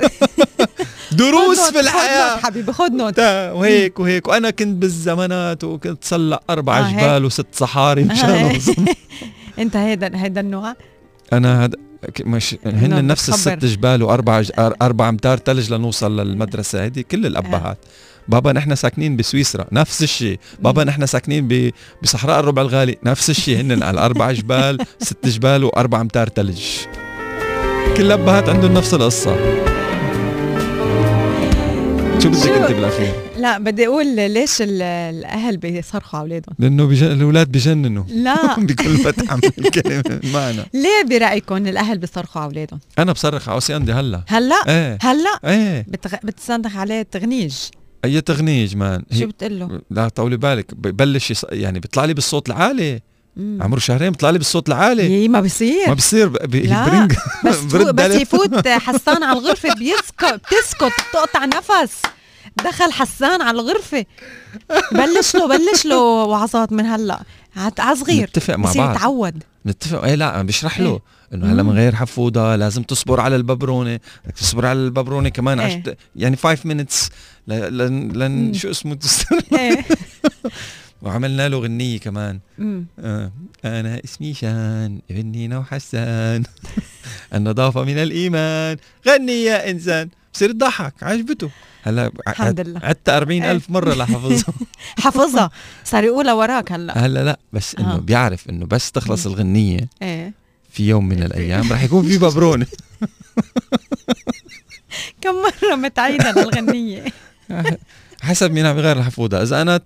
[1.12, 3.18] دروس في note، الحياة خد note حبيبي خد note.
[3.18, 4.28] وهيك وهيك.
[4.28, 6.92] وأنا كنت بالزمانات وكنت سلق أربع آه،.
[6.92, 8.58] جبال وست صحاري مشان آه.
[9.62, 10.74] أنت هيدا هيدا النوع؟
[11.32, 11.76] أنا هذا
[12.20, 13.28] مش هن نفس.
[13.28, 17.78] الست جبال وأربع أربع أمتار ثلج لنوصل للمدرسة هذه كل الأبهات.
[18.28, 21.72] بابا نحن ساكنين بسويسرا نفس الشيء بابا نحن ساكنين
[22.02, 26.60] بصحراء الربع الخالي نفس الشيء هن على أربع جبال ست جبال وأربع أمتار ثلج
[27.96, 29.36] كل الابهات عندهم نفس القصة.
[32.22, 37.06] شو بدك؟ أنت بالأخير؟ لا بدي أقول ليش ال- الأهل بيصرخوا على أولادهم؟ لأنه بجن...
[37.12, 38.04] الأولاد بجننوا.
[38.08, 38.54] لا.
[38.58, 43.74] بكل فتحه من الكلمة معنا ليه برأيكم الأهل بيصرخوا على أولادهم؟ أنا بصرخ على أوسي
[43.74, 44.22] عندي هلأ.
[44.28, 44.98] هلأ؟ إيه.
[45.02, 45.86] هلأ؟ إيه.
[45.88, 46.14] بتغ...
[46.24, 47.54] بتصنخ عليه تغنيج.
[48.06, 51.44] أي تغنيج مان شو هي بتقول له لا طولي بالك ببلش يص...
[51.50, 53.00] يعني بيطلع لي بالصوت العالي.
[53.36, 53.62] مم.
[53.62, 55.02] عمره شهرين بيطلع لي بالصوت العالي.
[55.22, 56.32] يي ما بصير ما بصير ب...
[56.32, 56.54] ب...
[56.56, 57.08] لا،
[57.46, 58.14] بس بس.
[58.14, 62.02] يفوت حسان على الغرفة بيسكت بتسكت بتقطع نفس.
[62.64, 64.04] دخل حسان على الغرفة.
[64.92, 67.22] بلش له بلش له وعظات من هلأ.
[67.56, 68.28] عت- على صغير.
[68.28, 68.96] نتفق مع بصير بعض.
[68.96, 69.42] يتعود.
[69.66, 70.04] نتفق.
[70.04, 70.90] إيه لا بشرح له.
[70.92, 71.15] إيه.
[71.34, 71.72] إنه هلا من.
[71.72, 75.66] غير حفوضة لازم تصبر على الببرونة بدك تصبر على الببرونة كمان إيه.
[75.76, 77.10] عشت يعني 5 minutes
[77.46, 78.54] لن, لن.
[78.54, 78.98] شو اسمه
[79.52, 79.84] إيه
[81.02, 82.40] وعملنا له غنية كمان.
[82.98, 83.32] آه.
[83.64, 86.42] أنا اسمي شان ابني وحسان
[87.34, 88.76] النظافة من الإيمان
[89.08, 91.50] غني يا إنسان بصير يضحك عجبته
[91.82, 92.80] هلا الحمد لله.
[92.82, 94.54] عدت 40 ألف مرة لحفظها
[94.98, 95.50] حفظها
[95.84, 97.98] صار يقولها وراك هلا هلا لا بس إنه آه.
[97.98, 100.32] بيعرف إنه بس تخلص الغنية إيه
[100.76, 102.66] في يوم من الأيام رح يكون في ببرونة
[105.20, 107.04] كم مرة متعيدة للغنية
[108.22, 109.42] حسب مين عم يغير الحفوضة.
[109.42, 109.80] إذا أنا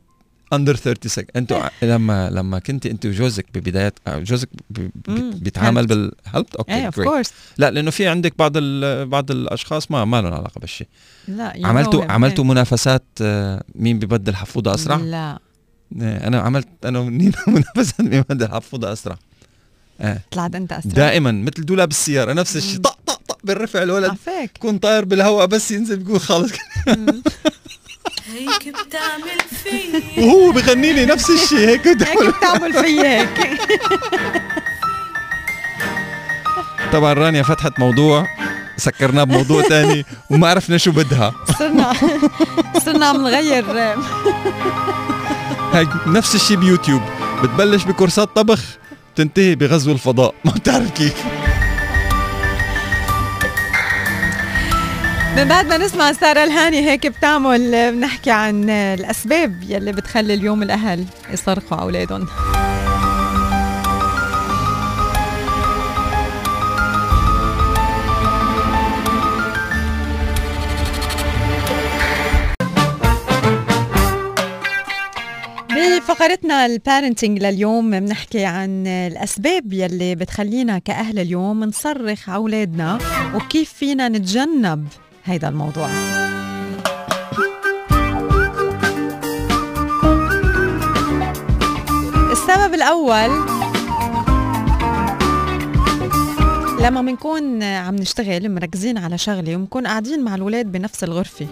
[0.52, 4.48] اندر 30 سك أنتوا لما لما كنت انت وجوزك ببدايات آه، جوزك.
[5.34, 7.00] بيتعامل بالهلب أوكي إيه اوف.
[7.00, 10.88] كورس لا لأنه في عندك بعض ال- بعض الأشخاص ما ما لهم علاقة بالشيء
[11.28, 12.10] لا عملتوا know him.
[12.10, 15.38] عملتوا منافسات آه، مين ببدل حفوضة أسرع؟ لا.
[16.00, 19.16] إيه، أنا عملت أنا ونينا منافسات مين ببدل حفوضة أسرع.
[20.00, 20.18] آه.
[20.30, 20.92] طلعت أنت أسرع.
[20.92, 22.78] دائما مثل دولاب السيارة نفس الشيء.
[22.80, 24.10] طق طق طق بالرفع الولد.
[24.10, 24.50] عفاك.
[24.56, 26.52] يكون طاير بالهواء بس ينزل بيكون خالص
[26.86, 27.06] مم.
[28.34, 30.24] هيك بتعمل فيي.
[30.24, 33.28] وهو بغني لي نفس الشيء هيك هيك بتعمل في هيك.
[36.92, 38.26] طبعا رانيا فتحت موضوع
[38.76, 41.32] سكرناه بموضوع تاني وما عرفنا شو بدها.
[41.58, 41.92] صرنا
[42.84, 43.64] صرنا عم نغير.
[45.72, 47.02] هيك نفس الشيء بيوتيوب.
[47.42, 48.60] بتبلش بكورسات طبخ
[49.14, 50.34] بتنتهي بغزو الفضاء.
[50.44, 51.24] ما بتعرف كيف.
[55.36, 61.04] من بعد ما نسمع سارة الهاني هيك بتعمل بنحكي عن الأسباب يلي بتخلي اليوم الأهل
[61.32, 62.26] يصرخوا أولادهم.
[76.10, 82.98] بفقرتنا البارنتينج لليوم بنحكي عن الأسباب يلي بتخلينا كأهل اليوم نصرخ على أولادنا
[83.34, 84.88] وكيف فينا نتجنب
[85.24, 85.88] هيدا الموضوع.
[92.32, 93.30] السبب الأول
[96.80, 101.46] لما بنكون عم نشتغل مركزين على شغلة وبنكون قاعدين مع الأولاد بنفس الغرفة.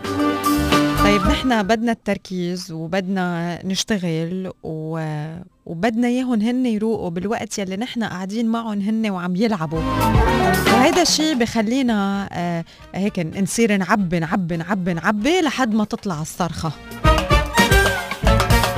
[1.09, 5.01] طيب نحن بدنا التركيز وبدنا نشتغل و...
[5.67, 9.81] وبدنا إياهم هن يروقوا بالوقت يلي نحن قاعدين معهم هن وعم يلعبوا.
[10.67, 16.73] وهيدا الشيء بخلينا آه هيك نصير نعبي نعبي نعبي نعبي لحد ما تطلع الصرخة.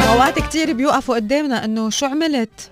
[0.09, 2.71] اوقات كتير بيوقفوا قدامنا إنه شو عملت؟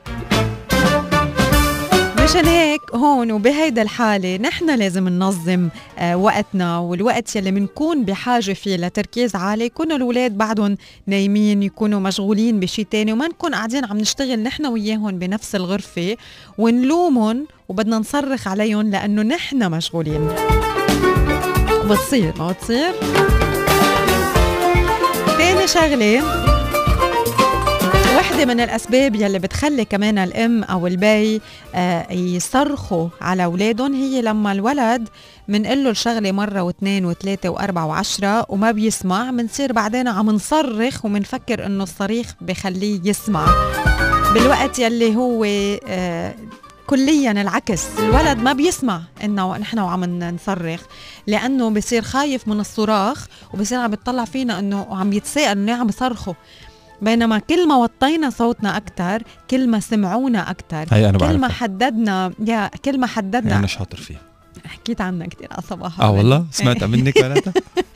[2.29, 5.69] مشان هيك هون وبهيدا الحالة نحن لازم ننظم
[5.99, 10.77] آه وقتنا والوقت يلي منكون بحاجة فيه لتركيز عالي يكونوا الأولاد بعدهم
[11.07, 16.17] نايمين يكونوا مشغولين بشي تاني وما نكون قاعدين عم نشتغل نحن وياهم بنفس الغرفة
[16.59, 20.29] ونلومهم وبدنا نصرخ عليهم لأنه نحن مشغولين.
[21.85, 22.93] بتصير ما بتصير؟
[25.39, 26.58] تاني شغلة.
[28.19, 31.41] وحدة من الأسباب يلي بتخلي كمان الأم أو البي
[31.75, 35.09] آه، يصرخوا على أولادهم هي لما الولد
[35.49, 41.67] منقول له الشغلة مرة واثنين وثلاثة وأربعة وعشرة وما بيسمع منصير بعدين عم نصرخ ومنفكر
[41.67, 43.47] إنه الصريخ بخليه يسمع.
[44.35, 45.45] بالوقت يلي هو
[45.89, 46.35] آه،
[46.87, 50.81] كليا العكس الولد ما بيسمع إنه نحن وعم نصرخ
[51.27, 56.35] لأنه بصير خايف من الصراخ وبصير عم يطلع فينا إنه عم يتساءل إنه عم يصرخوا.
[57.03, 61.49] بينما كل ما وطينا صوتنا أكثر كل ما سمعونا أكثر هي كل ما بعرفها.
[61.49, 64.21] حددنا يا كل ما هي حددنا أنا شاطر فيها
[64.67, 67.53] حكيت عنها كثير على صباح آه والله؟ سمعتها منك معناتها؟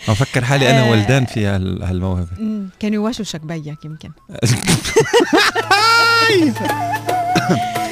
[0.09, 0.91] عم فكر حالي أنا آه.
[0.91, 2.29] ولدان في هال- هالموهبة.
[2.81, 4.11] كانوا يوشوشك بيك يمكن.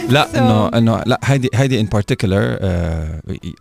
[0.09, 2.59] لا إنه إنه لا هيدي هيدي in particular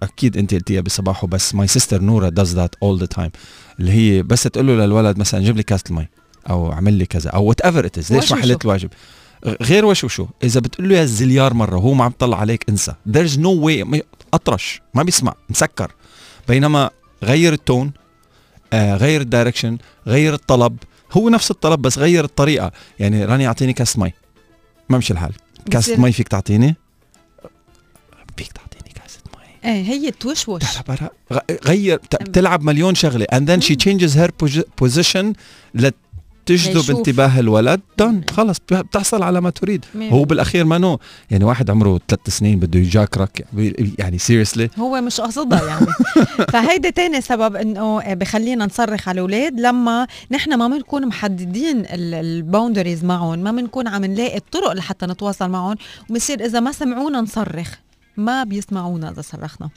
[0.04, 3.32] أكيد انت قلتيها بصباحه بس my sister نورا does that all the time
[3.80, 6.08] اللي هي بس تقول له للولد مثلا جيب لي كاسة المي.
[6.50, 8.42] أو اعمل لي كذا أو whatever it is ليش ما.
[8.42, 8.90] حليت الواجب؟
[9.62, 12.94] غير وشوشو إذا بتقول له يا زليار مرة وهو ما عم يطلع عليك انسى.
[13.12, 14.02] There's no way
[14.34, 15.92] أطرش ما بيسمع مسكر.
[16.48, 16.90] بينما
[17.24, 17.92] غير ال tone
[18.74, 19.78] آه غير ال direction
[20.08, 20.78] غير الطلب
[21.12, 22.72] هو نفس الطلب بس غير الطريقة.
[23.00, 24.14] يعني راني أعطيني كاس مي.
[24.90, 25.32] ما مشي الحال.
[25.76, 26.76] بصير- مي فيك تعطيني؟
[28.38, 29.72] فيك تعطيني كاسه مي.
[29.72, 30.64] إيه هي توشوش
[31.66, 35.34] غير ت- بتلعب مليون شغلة and then she changes her posi- position
[35.74, 35.94] لتجذب
[36.50, 36.92] ليشوف.
[36.92, 37.82] انتباه الولد.
[37.98, 39.86] دون خلص بتحصل على ما تريد.
[39.96, 41.00] هو بالأخير ما نو
[41.32, 43.48] يعني واحد عمره ثلاث سنين بده يجاكرك
[44.00, 45.88] يعني سيريسلي هو مش قصدها يعني.
[46.54, 49.60] فهيدا تاني سبب إنه بخلينا نصرخ على الأولاد.
[49.60, 55.76] لما نحن ما بنكون محددين الباوندريز معهم ما بنكون عم نلاقي الطرق لحتى نتواصل معهم
[56.10, 57.76] وبصير إذا ما سمعونا نصرخ.
[58.18, 59.70] ما بيسمعونا إذا صرخنا.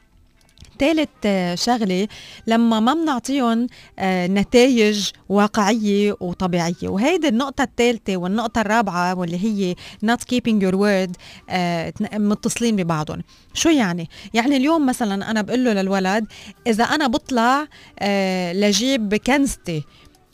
[0.82, 2.08] ثالث آه، شغلة
[2.46, 3.66] لما ما بنعطيهم
[4.02, 6.74] نتائج واقعية وطبيعية.
[6.88, 9.74] وهيدي النقطة الثالثة والنقطة الرابعة واللي هي
[10.06, 11.12] not keeping your word
[11.50, 13.22] آه، متصلين ببعضهم.
[13.54, 16.26] شو يعني؟ يعني اليوم مثلا أنا بقول له للولد
[16.66, 17.66] إذا أنا بطلع
[17.98, 19.84] آه، لجيب كنزتي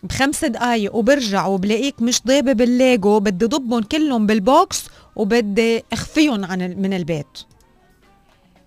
[0.03, 4.85] بخمس دقايق وبرجع وبلاقيك مش ضابه بالليجو بدي ضبهم كلهم بالبوكس
[5.17, 7.39] وبدي أخفيهم عن من البيت.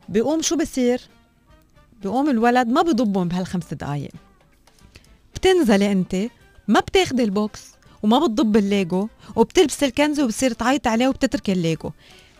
[0.09, 1.01] بيقوم شو بصير؟
[2.01, 4.11] بيقوم الولد ما بضبهم بهالخمس دقايق.
[5.35, 6.15] بتنزلي انت
[6.67, 7.61] ما بتاخدي ال box
[8.03, 11.91] وما بتضب الليجو وبتلبسي الكنزة وبتصير تعيط عليه وبتتركي الليجو.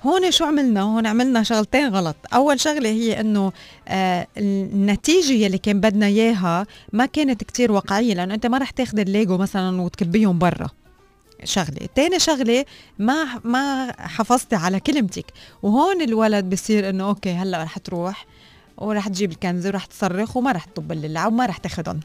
[0.03, 2.15] هون شو عملنا؟ هون عملنا شغلتين غلط.
[2.33, 3.51] أول شغلة هي إنه
[3.87, 8.99] آه النتيجة يلي كان بدنا إياها ما كانت كتير واقعية لأنه أنت ما رح تاخد
[8.99, 10.69] الليجو مثلا وتكبيهم برا.
[11.43, 11.89] شغلة.
[11.95, 12.65] تاني شغلة
[12.99, 15.25] ما ما حافظتي على كلمتك.
[15.63, 18.25] وهون الولد بصير إنه okay هلأ رح تروح.
[18.77, 21.99] ورح تجيب الكنزه ورح تصرخ وما رح تضب اللعب وما رح تاخدهم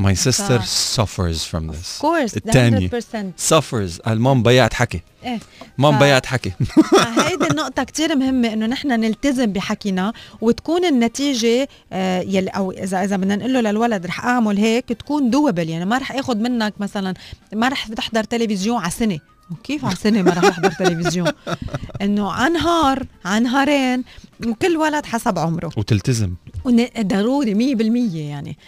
[0.00, 2.00] My sister ف- suffers from this.
[2.00, 2.88] كورس التانية.
[2.88, 4.08] 100% suffers.
[4.08, 5.00] المام بيعت حكي.
[5.24, 5.38] إيه
[5.78, 6.52] مام ف- بيعت حكي.
[7.26, 13.16] هيدي النقطة كتير مهمة إنه نحن نلتزم بحكينا وتكون النتيجة آه يلي أو اذا إذا
[13.16, 17.14] بدنا نقول له للولد رح أعمل هيك تكون دوبل يعني ما رح اخذ منك مثلا
[17.54, 19.18] ما رح تحضر تلفزيون على سنة
[19.50, 21.28] وكيف على سنة ما رح أحضر تلفزيون؟
[22.02, 24.04] إنه عن نهار عن نهارين
[24.46, 25.70] وكل ولد حسب عمره.
[25.76, 26.34] وتلتزم.
[26.64, 28.58] ون- ضروري مية بالمية يعني.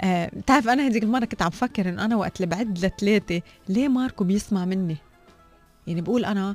[0.00, 3.88] آه، بتعرف أنا هذيك المرة كنت عم فكر إنه أنا وقت اللي بعد لثلاثة ليه
[3.88, 4.96] ماركو بيسمع مني؟
[5.86, 6.54] يعني بقول أنا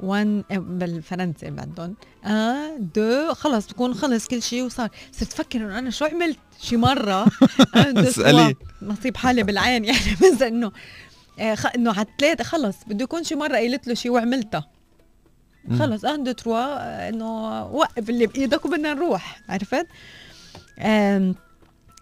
[0.00, 1.94] وان بالفرنسي بعدهم.
[2.24, 4.88] آه دو خلص بكون خلص كل شيء وصار.
[5.12, 7.26] صرت فكر إنه أنا شو عملت شي مرة؟
[7.76, 8.02] آه،.
[8.10, 8.52] سوا.
[8.82, 9.98] نصيب حالي بالعين يعني.
[10.34, 10.72] بس إنه آه،
[11.76, 14.68] إنه على الثلاثه خلص بده يكون شي مرة قلت له شي وعملتها.
[15.78, 19.86] خلص ان دو تروا آه، إنه وقف اللي بإيدك وبدنا نروح عرفت؟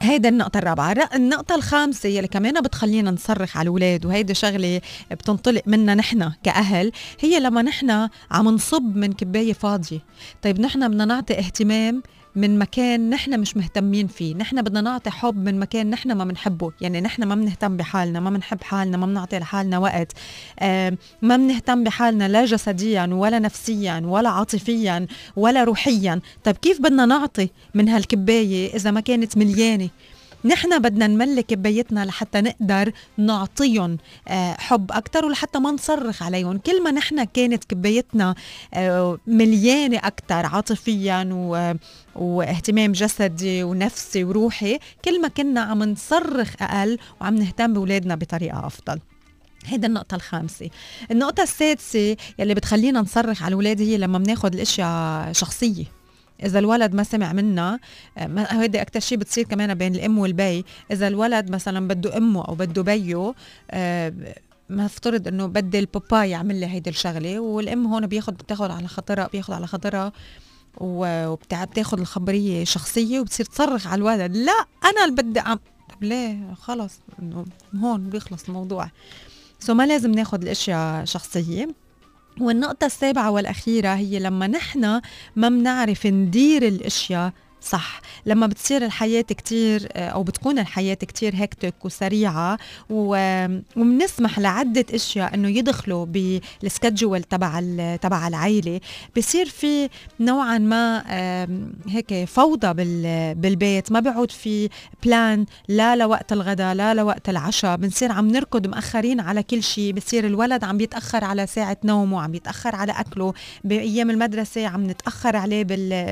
[0.02, 4.80] هيدا النقطة الرابعة الر- النقطة الخامسة يلي كمان بتخلينا نصرخ على الأولاد وهيدي شغلة
[5.10, 9.98] بتنطلق منا نحن كأهل هي لما نحن عم نصب من كباية فاضية
[10.42, 12.02] طيب نحن بدنا نعطي اهتمام
[12.36, 14.34] من مكان نحن مش مهتمين فيه.
[14.34, 16.72] نحن بدنا نعطي حب من مكان نحن ما بنحبه.
[16.80, 20.12] يعني نحن ما بنهتم بحالنا ما بنحب حالنا ما بنعطي لحالنا وقت.
[21.22, 25.06] ما بنهتم بحالنا لا جسديا ولا نفسيا ولا عاطفيا
[25.36, 26.20] ولا روحيا.
[26.44, 29.88] طيب كيف بدنا نعطي من هالكباية إذا ما كانت مليانة؟
[30.44, 36.58] نحن بدنا نملك كبايتنا لحتى نقدر نعطيهم آه، حب أكتر ولحتى ما نصرخ عليهم.
[36.58, 38.34] كل ما نحن كانت كبايتنا
[38.74, 41.74] آه، مليانة أكتر عاطفيا و-
[42.14, 49.00] واهتمام جسدي ونفسي وروحي كل ما كنا عم نصرخ أقل وعم نهتم بأولادنا بطريقة أفضل.
[49.66, 50.70] هيدا النقطة الخامسة.
[51.10, 55.84] النقطة السادسة يلي بتخلينا نصرخ على الأولاد هي لما بناخد الأشياء شخصية.
[56.44, 57.78] إذا الولد ما سمع منا
[58.18, 62.54] آه، هيدي أكتر شيء بتصير كمان بين الأم والبي إذا الولد مثلا بده أمه أو
[62.54, 63.34] بده بيه
[63.70, 64.12] آه،
[64.68, 69.28] ما افترض إنه بدي البابا يعمل لي هيدي الشغلة والأم هون بياخد بتاخد على خاطرها
[69.32, 70.12] بياخد على خاطرها
[70.80, 75.58] وبتاخد الخبرية شخصيه وبتصير تصرخ على الولد لا أنا اللي بدي أعم...
[75.88, 77.44] طب ليه؟ خلص إنه
[77.76, 78.90] هون بيخلص الموضوع.
[79.58, 81.68] سو ما لازم ناخد الأشياء شخصية.
[82.40, 85.00] والنقطة السابعة والأخيرة هي لما نحن
[85.36, 88.00] ما بنعرف ندير الأشياء صح.
[88.26, 92.58] لما بتصير الحياة كتير آه، أو بتكون الحياة كتير هكتك وسريعة
[92.90, 97.60] وبنسمح لعدة أشياء أنه يدخلوا بالسكجول تبع
[97.96, 98.80] تبع العيلة
[99.16, 99.88] بصير في
[100.20, 101.04] نوعا ما
[101.88, 102.72] هيك فوضى
[103.34, 103.92] بالبيت.
[103.92, 104.68] ما بيعود في
[105.04, 107.76] بلان لا لوقت الغداء لا لوقت العشاء.
[107.76, 112.30] بنصير عم نركض مأخرين على كل شيء بصير الولد عم بيتأخر على ساعة نومه عم
[112.30, 113.34] بيتأخر على أكله.
[113.64, 115.64] بأيام المدرسة عم نتأخر عليه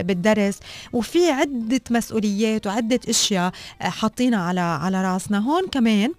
[0.03, 0.59] بالدرس.
[0.93, 5.39] وفي عدة مسؤوليات وعدة أشياء آه، حاطينها على على رأسنا.
[5.39, 6.13] هون كمان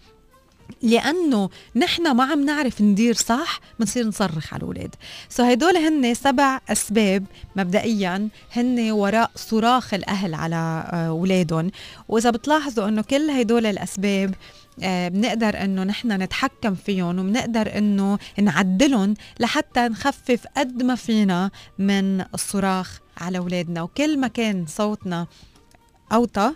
[0.81, 4.95] لأنه نحن ما عم نعرف ندير صح بنصير نصرخ على الأولاد.
[5.29, 11.65] so هدول هن سبع أسباب مبدئيا هن وراء صراخ الأهل على أولادهم.
[11.65, 11.71] آه،
[12.07, 14.33] وإذا بتلاحظوا إنه كل هدول الأسباب
[14.83, 22.99] بنقدر إنه نحن نتحكم فيهم وبنقدر إنه نعدلهم لحتى نخفف قد ما فينا من الصراخ
[23.17, 23.81] على أولادنا.
[23.81, 25.27] وكل ما كان صوتنا
[26.13, 26.51] أوطى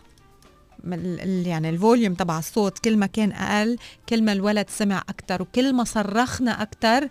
[1.46, 3.78] يعني ال volume تبع الصوت كل ما كان أقل
[4.10, 7.10] كل ما الولد سمع أكثر وكل ما صرخنا أكثر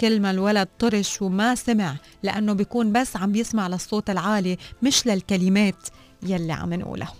[0.00, 5.88] كل ما الولد طرش وما سمع لأنه بيكون بس عم بيسمع للصوت العالي مش للكلمات
[6.22, 7.12] يلي عم نقولها.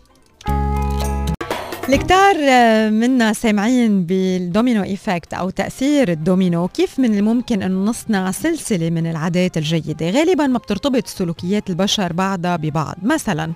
[1.88, 6.68] الكتار آه، منا سامعين بال domino effect أو تأثير الدومينو.
[6.68, 12.56] كيف من الممكن أن نصنع سلسلة من العادات الجيدة؟ غالبا ما بترتبط سلوكيات البشر بعضها
[12.56, 12.96] ببعض.
[13.02, 13.52] مثلا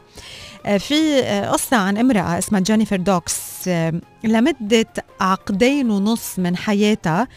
[0.66, 3.68] آه، في آه، قصة عن امرأة اسمها جينيفر دوكس
[4.24, 4.86] لمدة
[5.20, 7.28] عقدين ونص من حياتها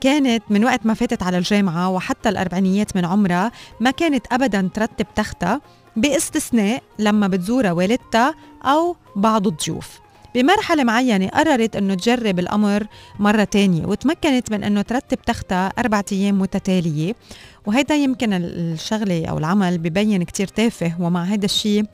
[0.00, 5.06] كانت من وقت ما فاتت على الجامعة وحتى الأربعينيات من عمرها ما كانت أبدا ترتب
[5.16, 5.60] تختها.
[5.96, 8.34] باستثناء لما بتزورها والدتها
[8.64, 10.00] أو بعض الضيوف.
[10.34, 12.86] بمرحلة معينة قررت أنه تجرب الأمر
[13.18, 17.14] مرة تانية وتمكنت من أنه ترتب تختها أربعة أيام متتالية.
[17.66, 21.84] وهيدا يمكن الشغلة أو العمل ببين كتير تافه ومع هذا الشيء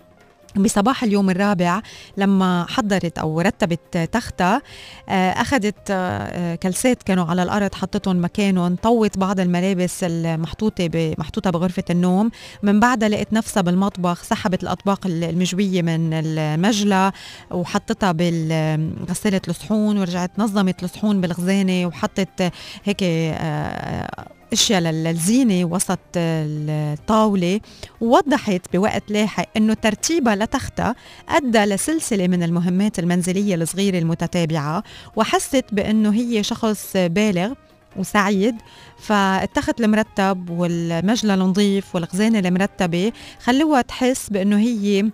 [0.57, 1.81] بصباح اليوم الرابع
[2.17, 4.63] لما حضرت أو رتبت تختها
[5.09, 11.85] آه، أخذت آه، كلسات كانوا على الأرض حطتهم مكانهم طوت بعض الملابس المحطوطة محطوطة بغرفة
[11.91, 12.31] النوم.
[12.63, 17.13] من بعدها لقيت نفسها بالمطبخ سحبت الأطباق المجوية من المجلى
[17.51, 22.53] وحطتها بغساله الصحون ورجعت نظمت الصحون بالخزانة وحطت
[22.85, 27.61] هيك آه، اشياء للزينه وسط الطاولة
[28.01, 30.95] ووضحت بوقت لاحق إنه ترتيبها لتختها
[31.29, 34.83] أدى لسلسلة من المهمات المنزلية الصغيرة المتتابعة
[35.17, 37.53] وحست بإنه هي شخص بالغ
[37.97, 38.55] وسعيد
[38.99, 43.13] فالتخت المرتب والمجلى النظيف والخزانة المرتبة
[43.45, 45.11] خلوها تحس بإنه هي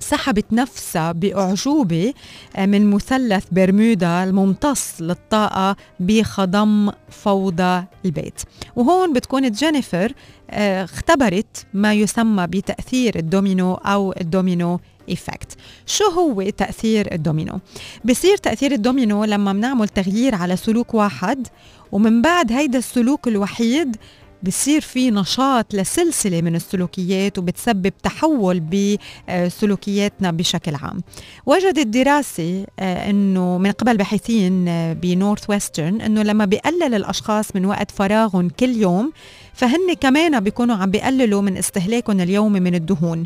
[0.00, 2.14] سحبت نفسها بأعجوبة
[2.56, 8.40] آه، من مثلث برمودا الممتص للطاقة بخضم فوضى البيت
[8.76, 10.12] وهون بتكون جينيفر
[10.50, 15.56] آه، اختبرت ما يسمى بتأثير الدومينو أو ال domino effect
[15.86, 17.60] شو هو تأثير الدومينو؟
[18.04, 21.46] بصير تأثير الدومينو لما بنعمل تغيير على سلوك واحد
[21.92, 23.96] ومن بعد هيدا السلوك الوحيد
[24.42, 31.02] بصير في نشاط لسلسلة من السلوكيات وبتسبب تحول بسلوكياتنا بشكل عام.
[31.46, 37.64] وجدت دراسة آه، أنه من قبل باحثين آه، بنورث ويسترن أنه لما بيقلل الأشخاص من
[37.64, 39.12] وقت فراغهم كل يوم
[39.54, 43.24] فهن كمان بيكونوا عم بيقللوا من استهلاكهم اليومي من الدهون.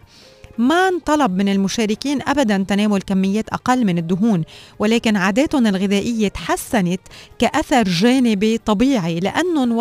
[0.59, 4.44] ما انطلب من المشاركين ابدا تناول كميات أقل من الدهون
[4.78, 7.00] ولكن عاداتهم الغذائية تحسنت
[7.38, 9.80] كأثر جانبي طبيعي لانهم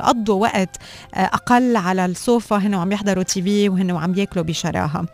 [0.00, 0.76] قضوا وقت
[1.14, 5.06] أقل على السوفا هن عم يحضروا تي في وهن عم ياكلوا بشراهة.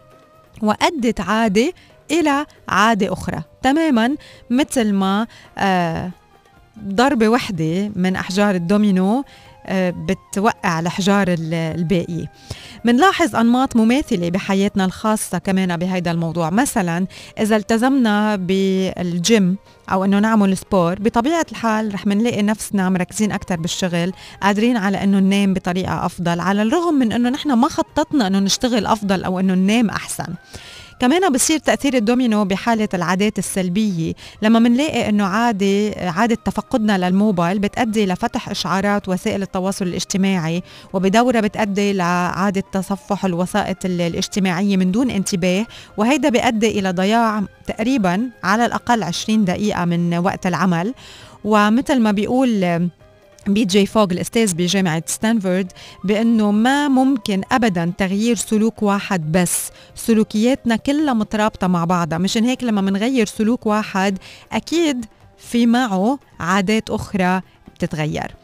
[0.62, 1.72] وأدت عادة
[2.11, 3.43] إلى عادة أخرى.
[3.62, 4.16] تماما
[4.51, 5.27] مثل ما
[5.59, 6.11] آه،
[6.85, 9.25] ضربة وحدة من أحجار الدومينو آه،
[9.71, 12.33] بتوقع الحجار الباقيه
[12.85, 16.51] منلاحظ أنماط مماثلة بحياتنا الخاصة كمان بهذا الموضوع.
[16.51, 17.07] مثلا
[17.41, 19.57] إذا التزمنا بالجيم
[19.93, 24.12] أو إنه نعمل sport بطبيعة الحال رح منلاقي نفسنا مركزين أكثر بالشغل
[24.43, 28.87] قادرين على إنه ننام بطريقة أفضل على الرغم من إنه نحن ما خططنا إنه نشتغل
[28.87, 30.35] أفضل أو إنه ننام أحسن.
[31.01, 34.13] كمان بصير تأثير الدومينو بحالة العادات السلبية.
[34.43, 41.93] لما منلاقي أنه عادة عادة تفقدنا للموبايل بتأدي لفتح إشعارات وسائل التواصل الاجتماعي وبدورة بتأدي
[41.93, 45.67] لعادة تصفح الوسائط الاجتماعية من دون انتباه
[45.97, 50.95] وهيدا بيؤدي إلى ضياع تقريبا على الأقل 20 دقيقة من وقت العمل.
[51.45, 52.61] ومثل ما بيقول
[53.47, 55.73] بي جي فوغ الأستاذ بجامعة ستانفورد
[56.05, 59.71] بأنه ما ممكن ابدا تغيير سلوك واحد بس.
[59.95, 62.19] سلوكياتنا كلها مترابطة مع بعضها.
[62.19, 64.19] مشان هيك لما منغير سلوك واحد
[64.53, 65.05] أكيد
[65.39, 67.41] في معه عادات أخرى
[67.75, 68.35] بتتغير.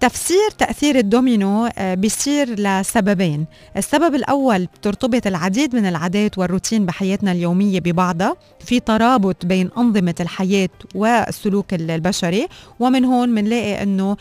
[0.00, 3.46] تفسير تأثير الدومينو آه، بيصير لسببين.
[3.76, 8.36] السبب الأول بترتبط العديد من العادات والروتين بحياتنا اليومية ببعضها.
[8.60, 12.48] في ترابط بين أنظمة الحياة والسلوك البشري
[12.80, 14.16] ومن هون بنلاقي أنه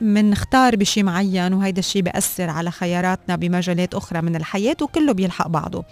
[0.00, 5.84] منختار بشي معين وهيدا الشيء بيأثر على خياراتنا بمجالات أخرى من الحياة وكله بيلحق بعضه.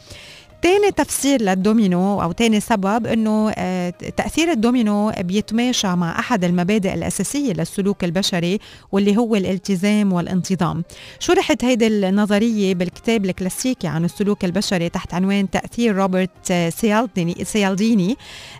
[0.65, 7.53] تاني تفسير للدومينو أو تاني سبب إنه آه، تأثير الدومينو بيتماشى مع أحد المبادئ الأساسية
[7.53, 8.59] للسلوك البشري
[8.93, 10.85] واللي هو الالتزام والانتظام.
[11.19, 18.17] شرحت هيدي النظرية بالكتاب الكلاسيكي عن السلوك البشري تحت عنوان تأثير روبرت سيالديني سيالديني.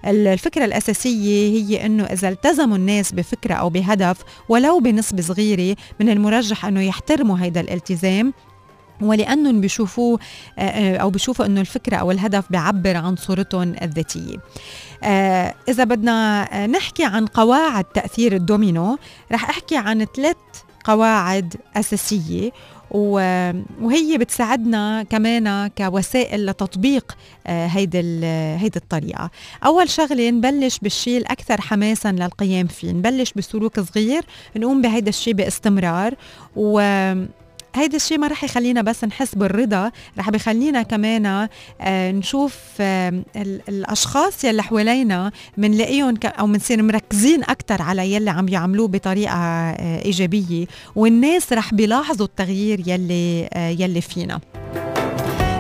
[0.07, 4.17] الفكرة الأساسية هي إنه إذا التزموا الناس بفكرة أو بهدف
[4.49, 8.33] ولو بنسبة صغيرة من المرجح إنه يحترموا هيدا الالتزام
[9.01, 10.19] ولانهم بيشوفوه
[10.59, 14.37] آه، آه، أو بيشوفوا إنه الفكرة أو الهدف بيعبر عن صورتهم الذاتية.
[15.05, 18.99] آه، إذا بدنا نحكي عن قواعد تأثير الدومينو
[19.33, 20.37] رح أحكي عن ثلاث
[20.85, 22.51] قواعد أساسية
[22.91, 27.17] وهي بتساعدنا كمان كوسائل لتطبيق
[27.47, 28.27] هيدي
[28.57, 29.31] هيدي الطريقة.
[29.65, 34.25] أول شغلة نبلش بالشيء الأكثر حماسا للقيام فيه نبلش بسلوك صغير
[34.57, 36.15] نقوم بهيدا الشيء باستمرار
[36.57, 36.81] و
[37.75, 41.49] هيدا الشيء ما رح يخلينا بس نحس بالرضا رح بخلينا كمان
[41.81, 43.23] آه، نشوف آه،
[43.69, 50.67] الأشخاص يلي حوالينا بنلاقيهم أو بنصير مركزين أكثر على يلي عم يعملوه بطريقة آه، إيجابية
[50.97, 54.41] والناس رح بيلاحظوا التغيير يلي يلي فينا.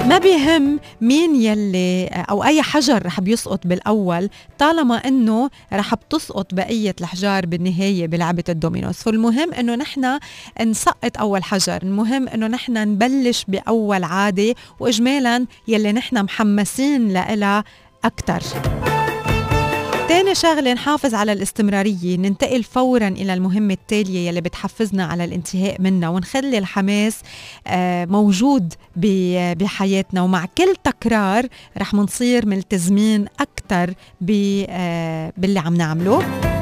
[0.08, 6.94] ما بيهم مين يلي أو أي حجر رح بيسقط بالأول طالما إنه رح بتسقط بقية
[7.00, 8.94] الحجار بالنهاية بلعبة الدومينوز.
[8.94, 10.18] فالمهم إنه نحن
[10.60, 17.64] نسقط أول حجر المهم إنه نحن نبلش بأول عادة واجمالا يلي نحن محمسين لها
[18.04, 18.42] أكثر
[20.08, 26.08] تاني شغلة نحافظ على الاستمرارية ننتقل فورا إلى المهمة التالية يلي بتحفزنا على الانتهاء منها
[26.08, 27.20] ونخلي الحماس
[27.66, 30.22] آه، موجود بحياتنا.
[30.22, 31.46] ومع كل تكرار
[31.78, 33.94] رح منصير ملتزمين أكثر
[34.68, 36.53] آه، باللي عم نعمله.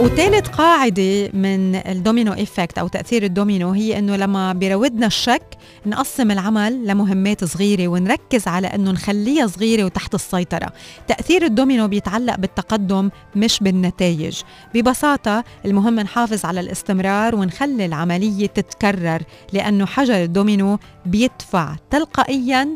[0.00, 5.42] وثالث قاعدة من الدومينو effect أو تأثير الدومينو هي إنه لما بيراودنا الشك
[5.86, 10.72] نقسم العمل لمهمات صغيرة ونركز على إنه نخليها صغيرة وتحت السيطرة.
[11.08, 14.40] تأثير الدومينو بيتعلق بالتقدم مش بالنتائج.
[14.74, 19.22] ببساطة المهم نحافظ على الاستمرار ونخلي العملية تتكرر
[19.52, 22.68] لأنه حجر الدومينو بيدفع تلقائيا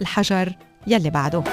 [0.00, 0.52] الحجر
[0.86, 1.44] يلي بعده.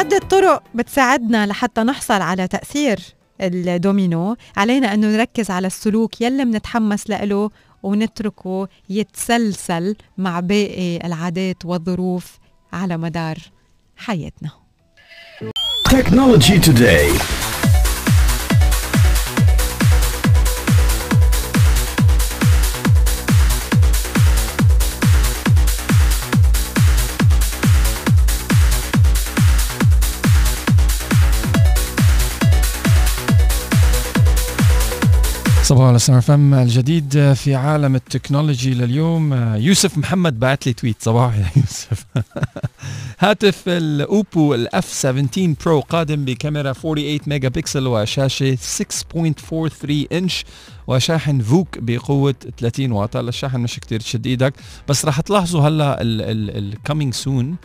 [0.00, 3.00] عدة طرق بتساعدنا لحتى نحصل على تأثير
[3.40, 4.36] الدومينو.
[4.56, 7.50] علينا أنه نركز على السلوك يلي منتحمس له
[7.82, 12.38] ونتركه يتسلسل مع باقي العادات والظروف
[12.72, 13.38] على مدار
[13.96, 14.50] حياتنا.
[35.70, 39.34] صباح على سمر فم الجديد في عالم التكنولوجي لليوم.
[39.54, 40.96] يوسف محمد بعت لي تويت.
[41.02, 42.04] صباح يا يوسف.
[43.18, 48.58] هاتف الأوبو الأف 17 برو قادم بكاميرا 48 ميجا بكسل وشاشة
[49.14, 50.44] 6.43 إنش
[50.86, 53.16] وشاحن VOOC بقوة 30 واط.
[53.16, 54.54] هلا الشاحن مش كتير تشد إيدك
[54.88, 57.56] بس رح تلاحظوا هلا ال coming soon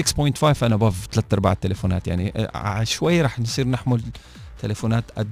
[0.00, 4.00] 6.5 أنا بف ثلاث أرباع التليفونات يعني آه، شوي رح نصير نحمل
[4.62, 5.28] تليفونات قد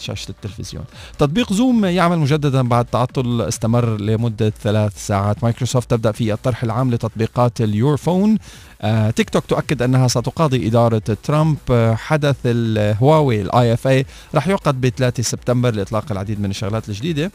[0.00, 0.84] شاشة التلفزيون.
[1.18, 5.44] تطبيق زوم يعمل مجددا بعد تعطل استمر لمدة ثلاث ساعات.
[5.44, 8.38] مايكروسوفت تبدأ في الطرح العام لتطبيقات ال Your Phone.
[8.82, 11.56] آه، تيك توك تؤكد أنها ستقاضي إدارة ترامب.
[11.70, 17.30] آه، حدث الهواوي IFA راح يعقد ب 3 سبتمبر لإطلاق العديد من الشغلات الجديدة.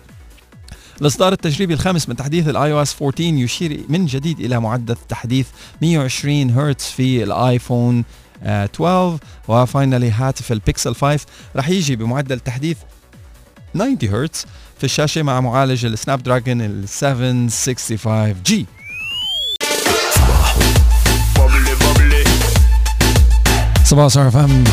[1.02, 5.48] الإصدار التجريبي الخامس من تحديث ال iOS 14 يشير من جديد إلى معدل تحديث
[5.82, 8.04] 120 هرتز في ال iPhone
[8.46, 9.18] 12
[9.48, 11.26] و finally هاتف البيكسل 5
[11.56, 12.78] راح يجي بمعدل تحديث
[13.74, 14.46] 90 هرتز
[14.78, 18.66] في الشاشة مع معالج ال Snapdragon ال 765 G
[23.84, 24.64] صباح صباح فهم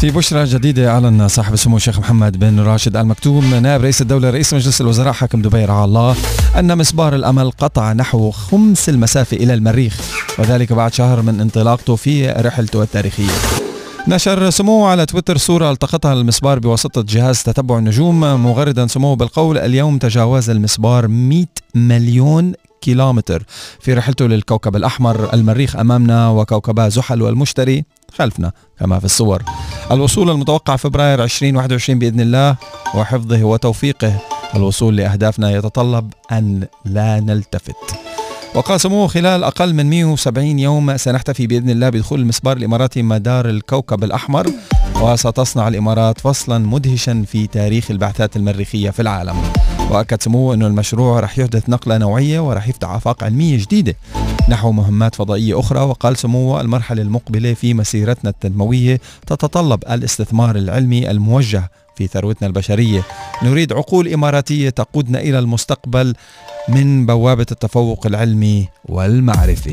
[0.00, 4.30] في بشرى جديدة أعلن صاحب السمو الشيخ محمد بن راشد آل مكتوم نائب رئيس الدولة
[4.30, 6.16] رئيس مجلس الوزراء حاكم دبي رعاه الله
[6.58, 10.00] أن مسبار الأمل قطع نحو خمس المسافة إلى المريخ
[10.38, 13.67] وذلك بعد شهر من انطلاقته في رحلته التاريخية.
[14.06, 19.98] نشر سموه على تويتر صورة التقطها المسبار بواسطة جهاز تتبع النجوم مغردا سموه بالقول اليوم
[19.98, 23.42] تجاوز المسبار 100 مليون كيلومتر.
[23.80, 27.84] في رحلته للكوكب الأحمر المريخ أمامنا وكوكبا زحل والمشتري
[28.14, 29.42] خلفنا كما في الصور.
[29.90, 32.56] الوصول المتوقع فبراير 2021 بإذن الله
[32.94, 34.20] وحفظه وتوفيقه.
[34.54, 38.07] الوصول لأهدافنا يتطلب أن لا نلتفت.
[38.58, 44.04] وقال سموه خلال أقل من 170 يوم سنحتفي بإذن الله بدخول المسبار الإماراتي مدار الكوكب
[44.04, 44.46] الأحمر
[45.02, 49.36] وستصنع الإمارات فصلا مدهشا في تاريخ البعثات المريخية في العالم.
[49.90, 53.94] وأكد سموه أنه المشروع رح يحدث نقلة نوعية ورح يفتح آفاق علمية جديدة.
[54.48, 61.70] نحو مهمات فضائية أخرى وقال سموه المرحلة المقبلة في مسيرتنا التنموية تتطلب الاستثمار العلمي الموجه
[61.98, 63.02] في ثروتنا البشرية.
[63.42, 66.14] نريد عقول إماراتية تقودنا إلى المستقبل
[66.68, 69.66] من بوابة التفوق العلمي والمعرفي.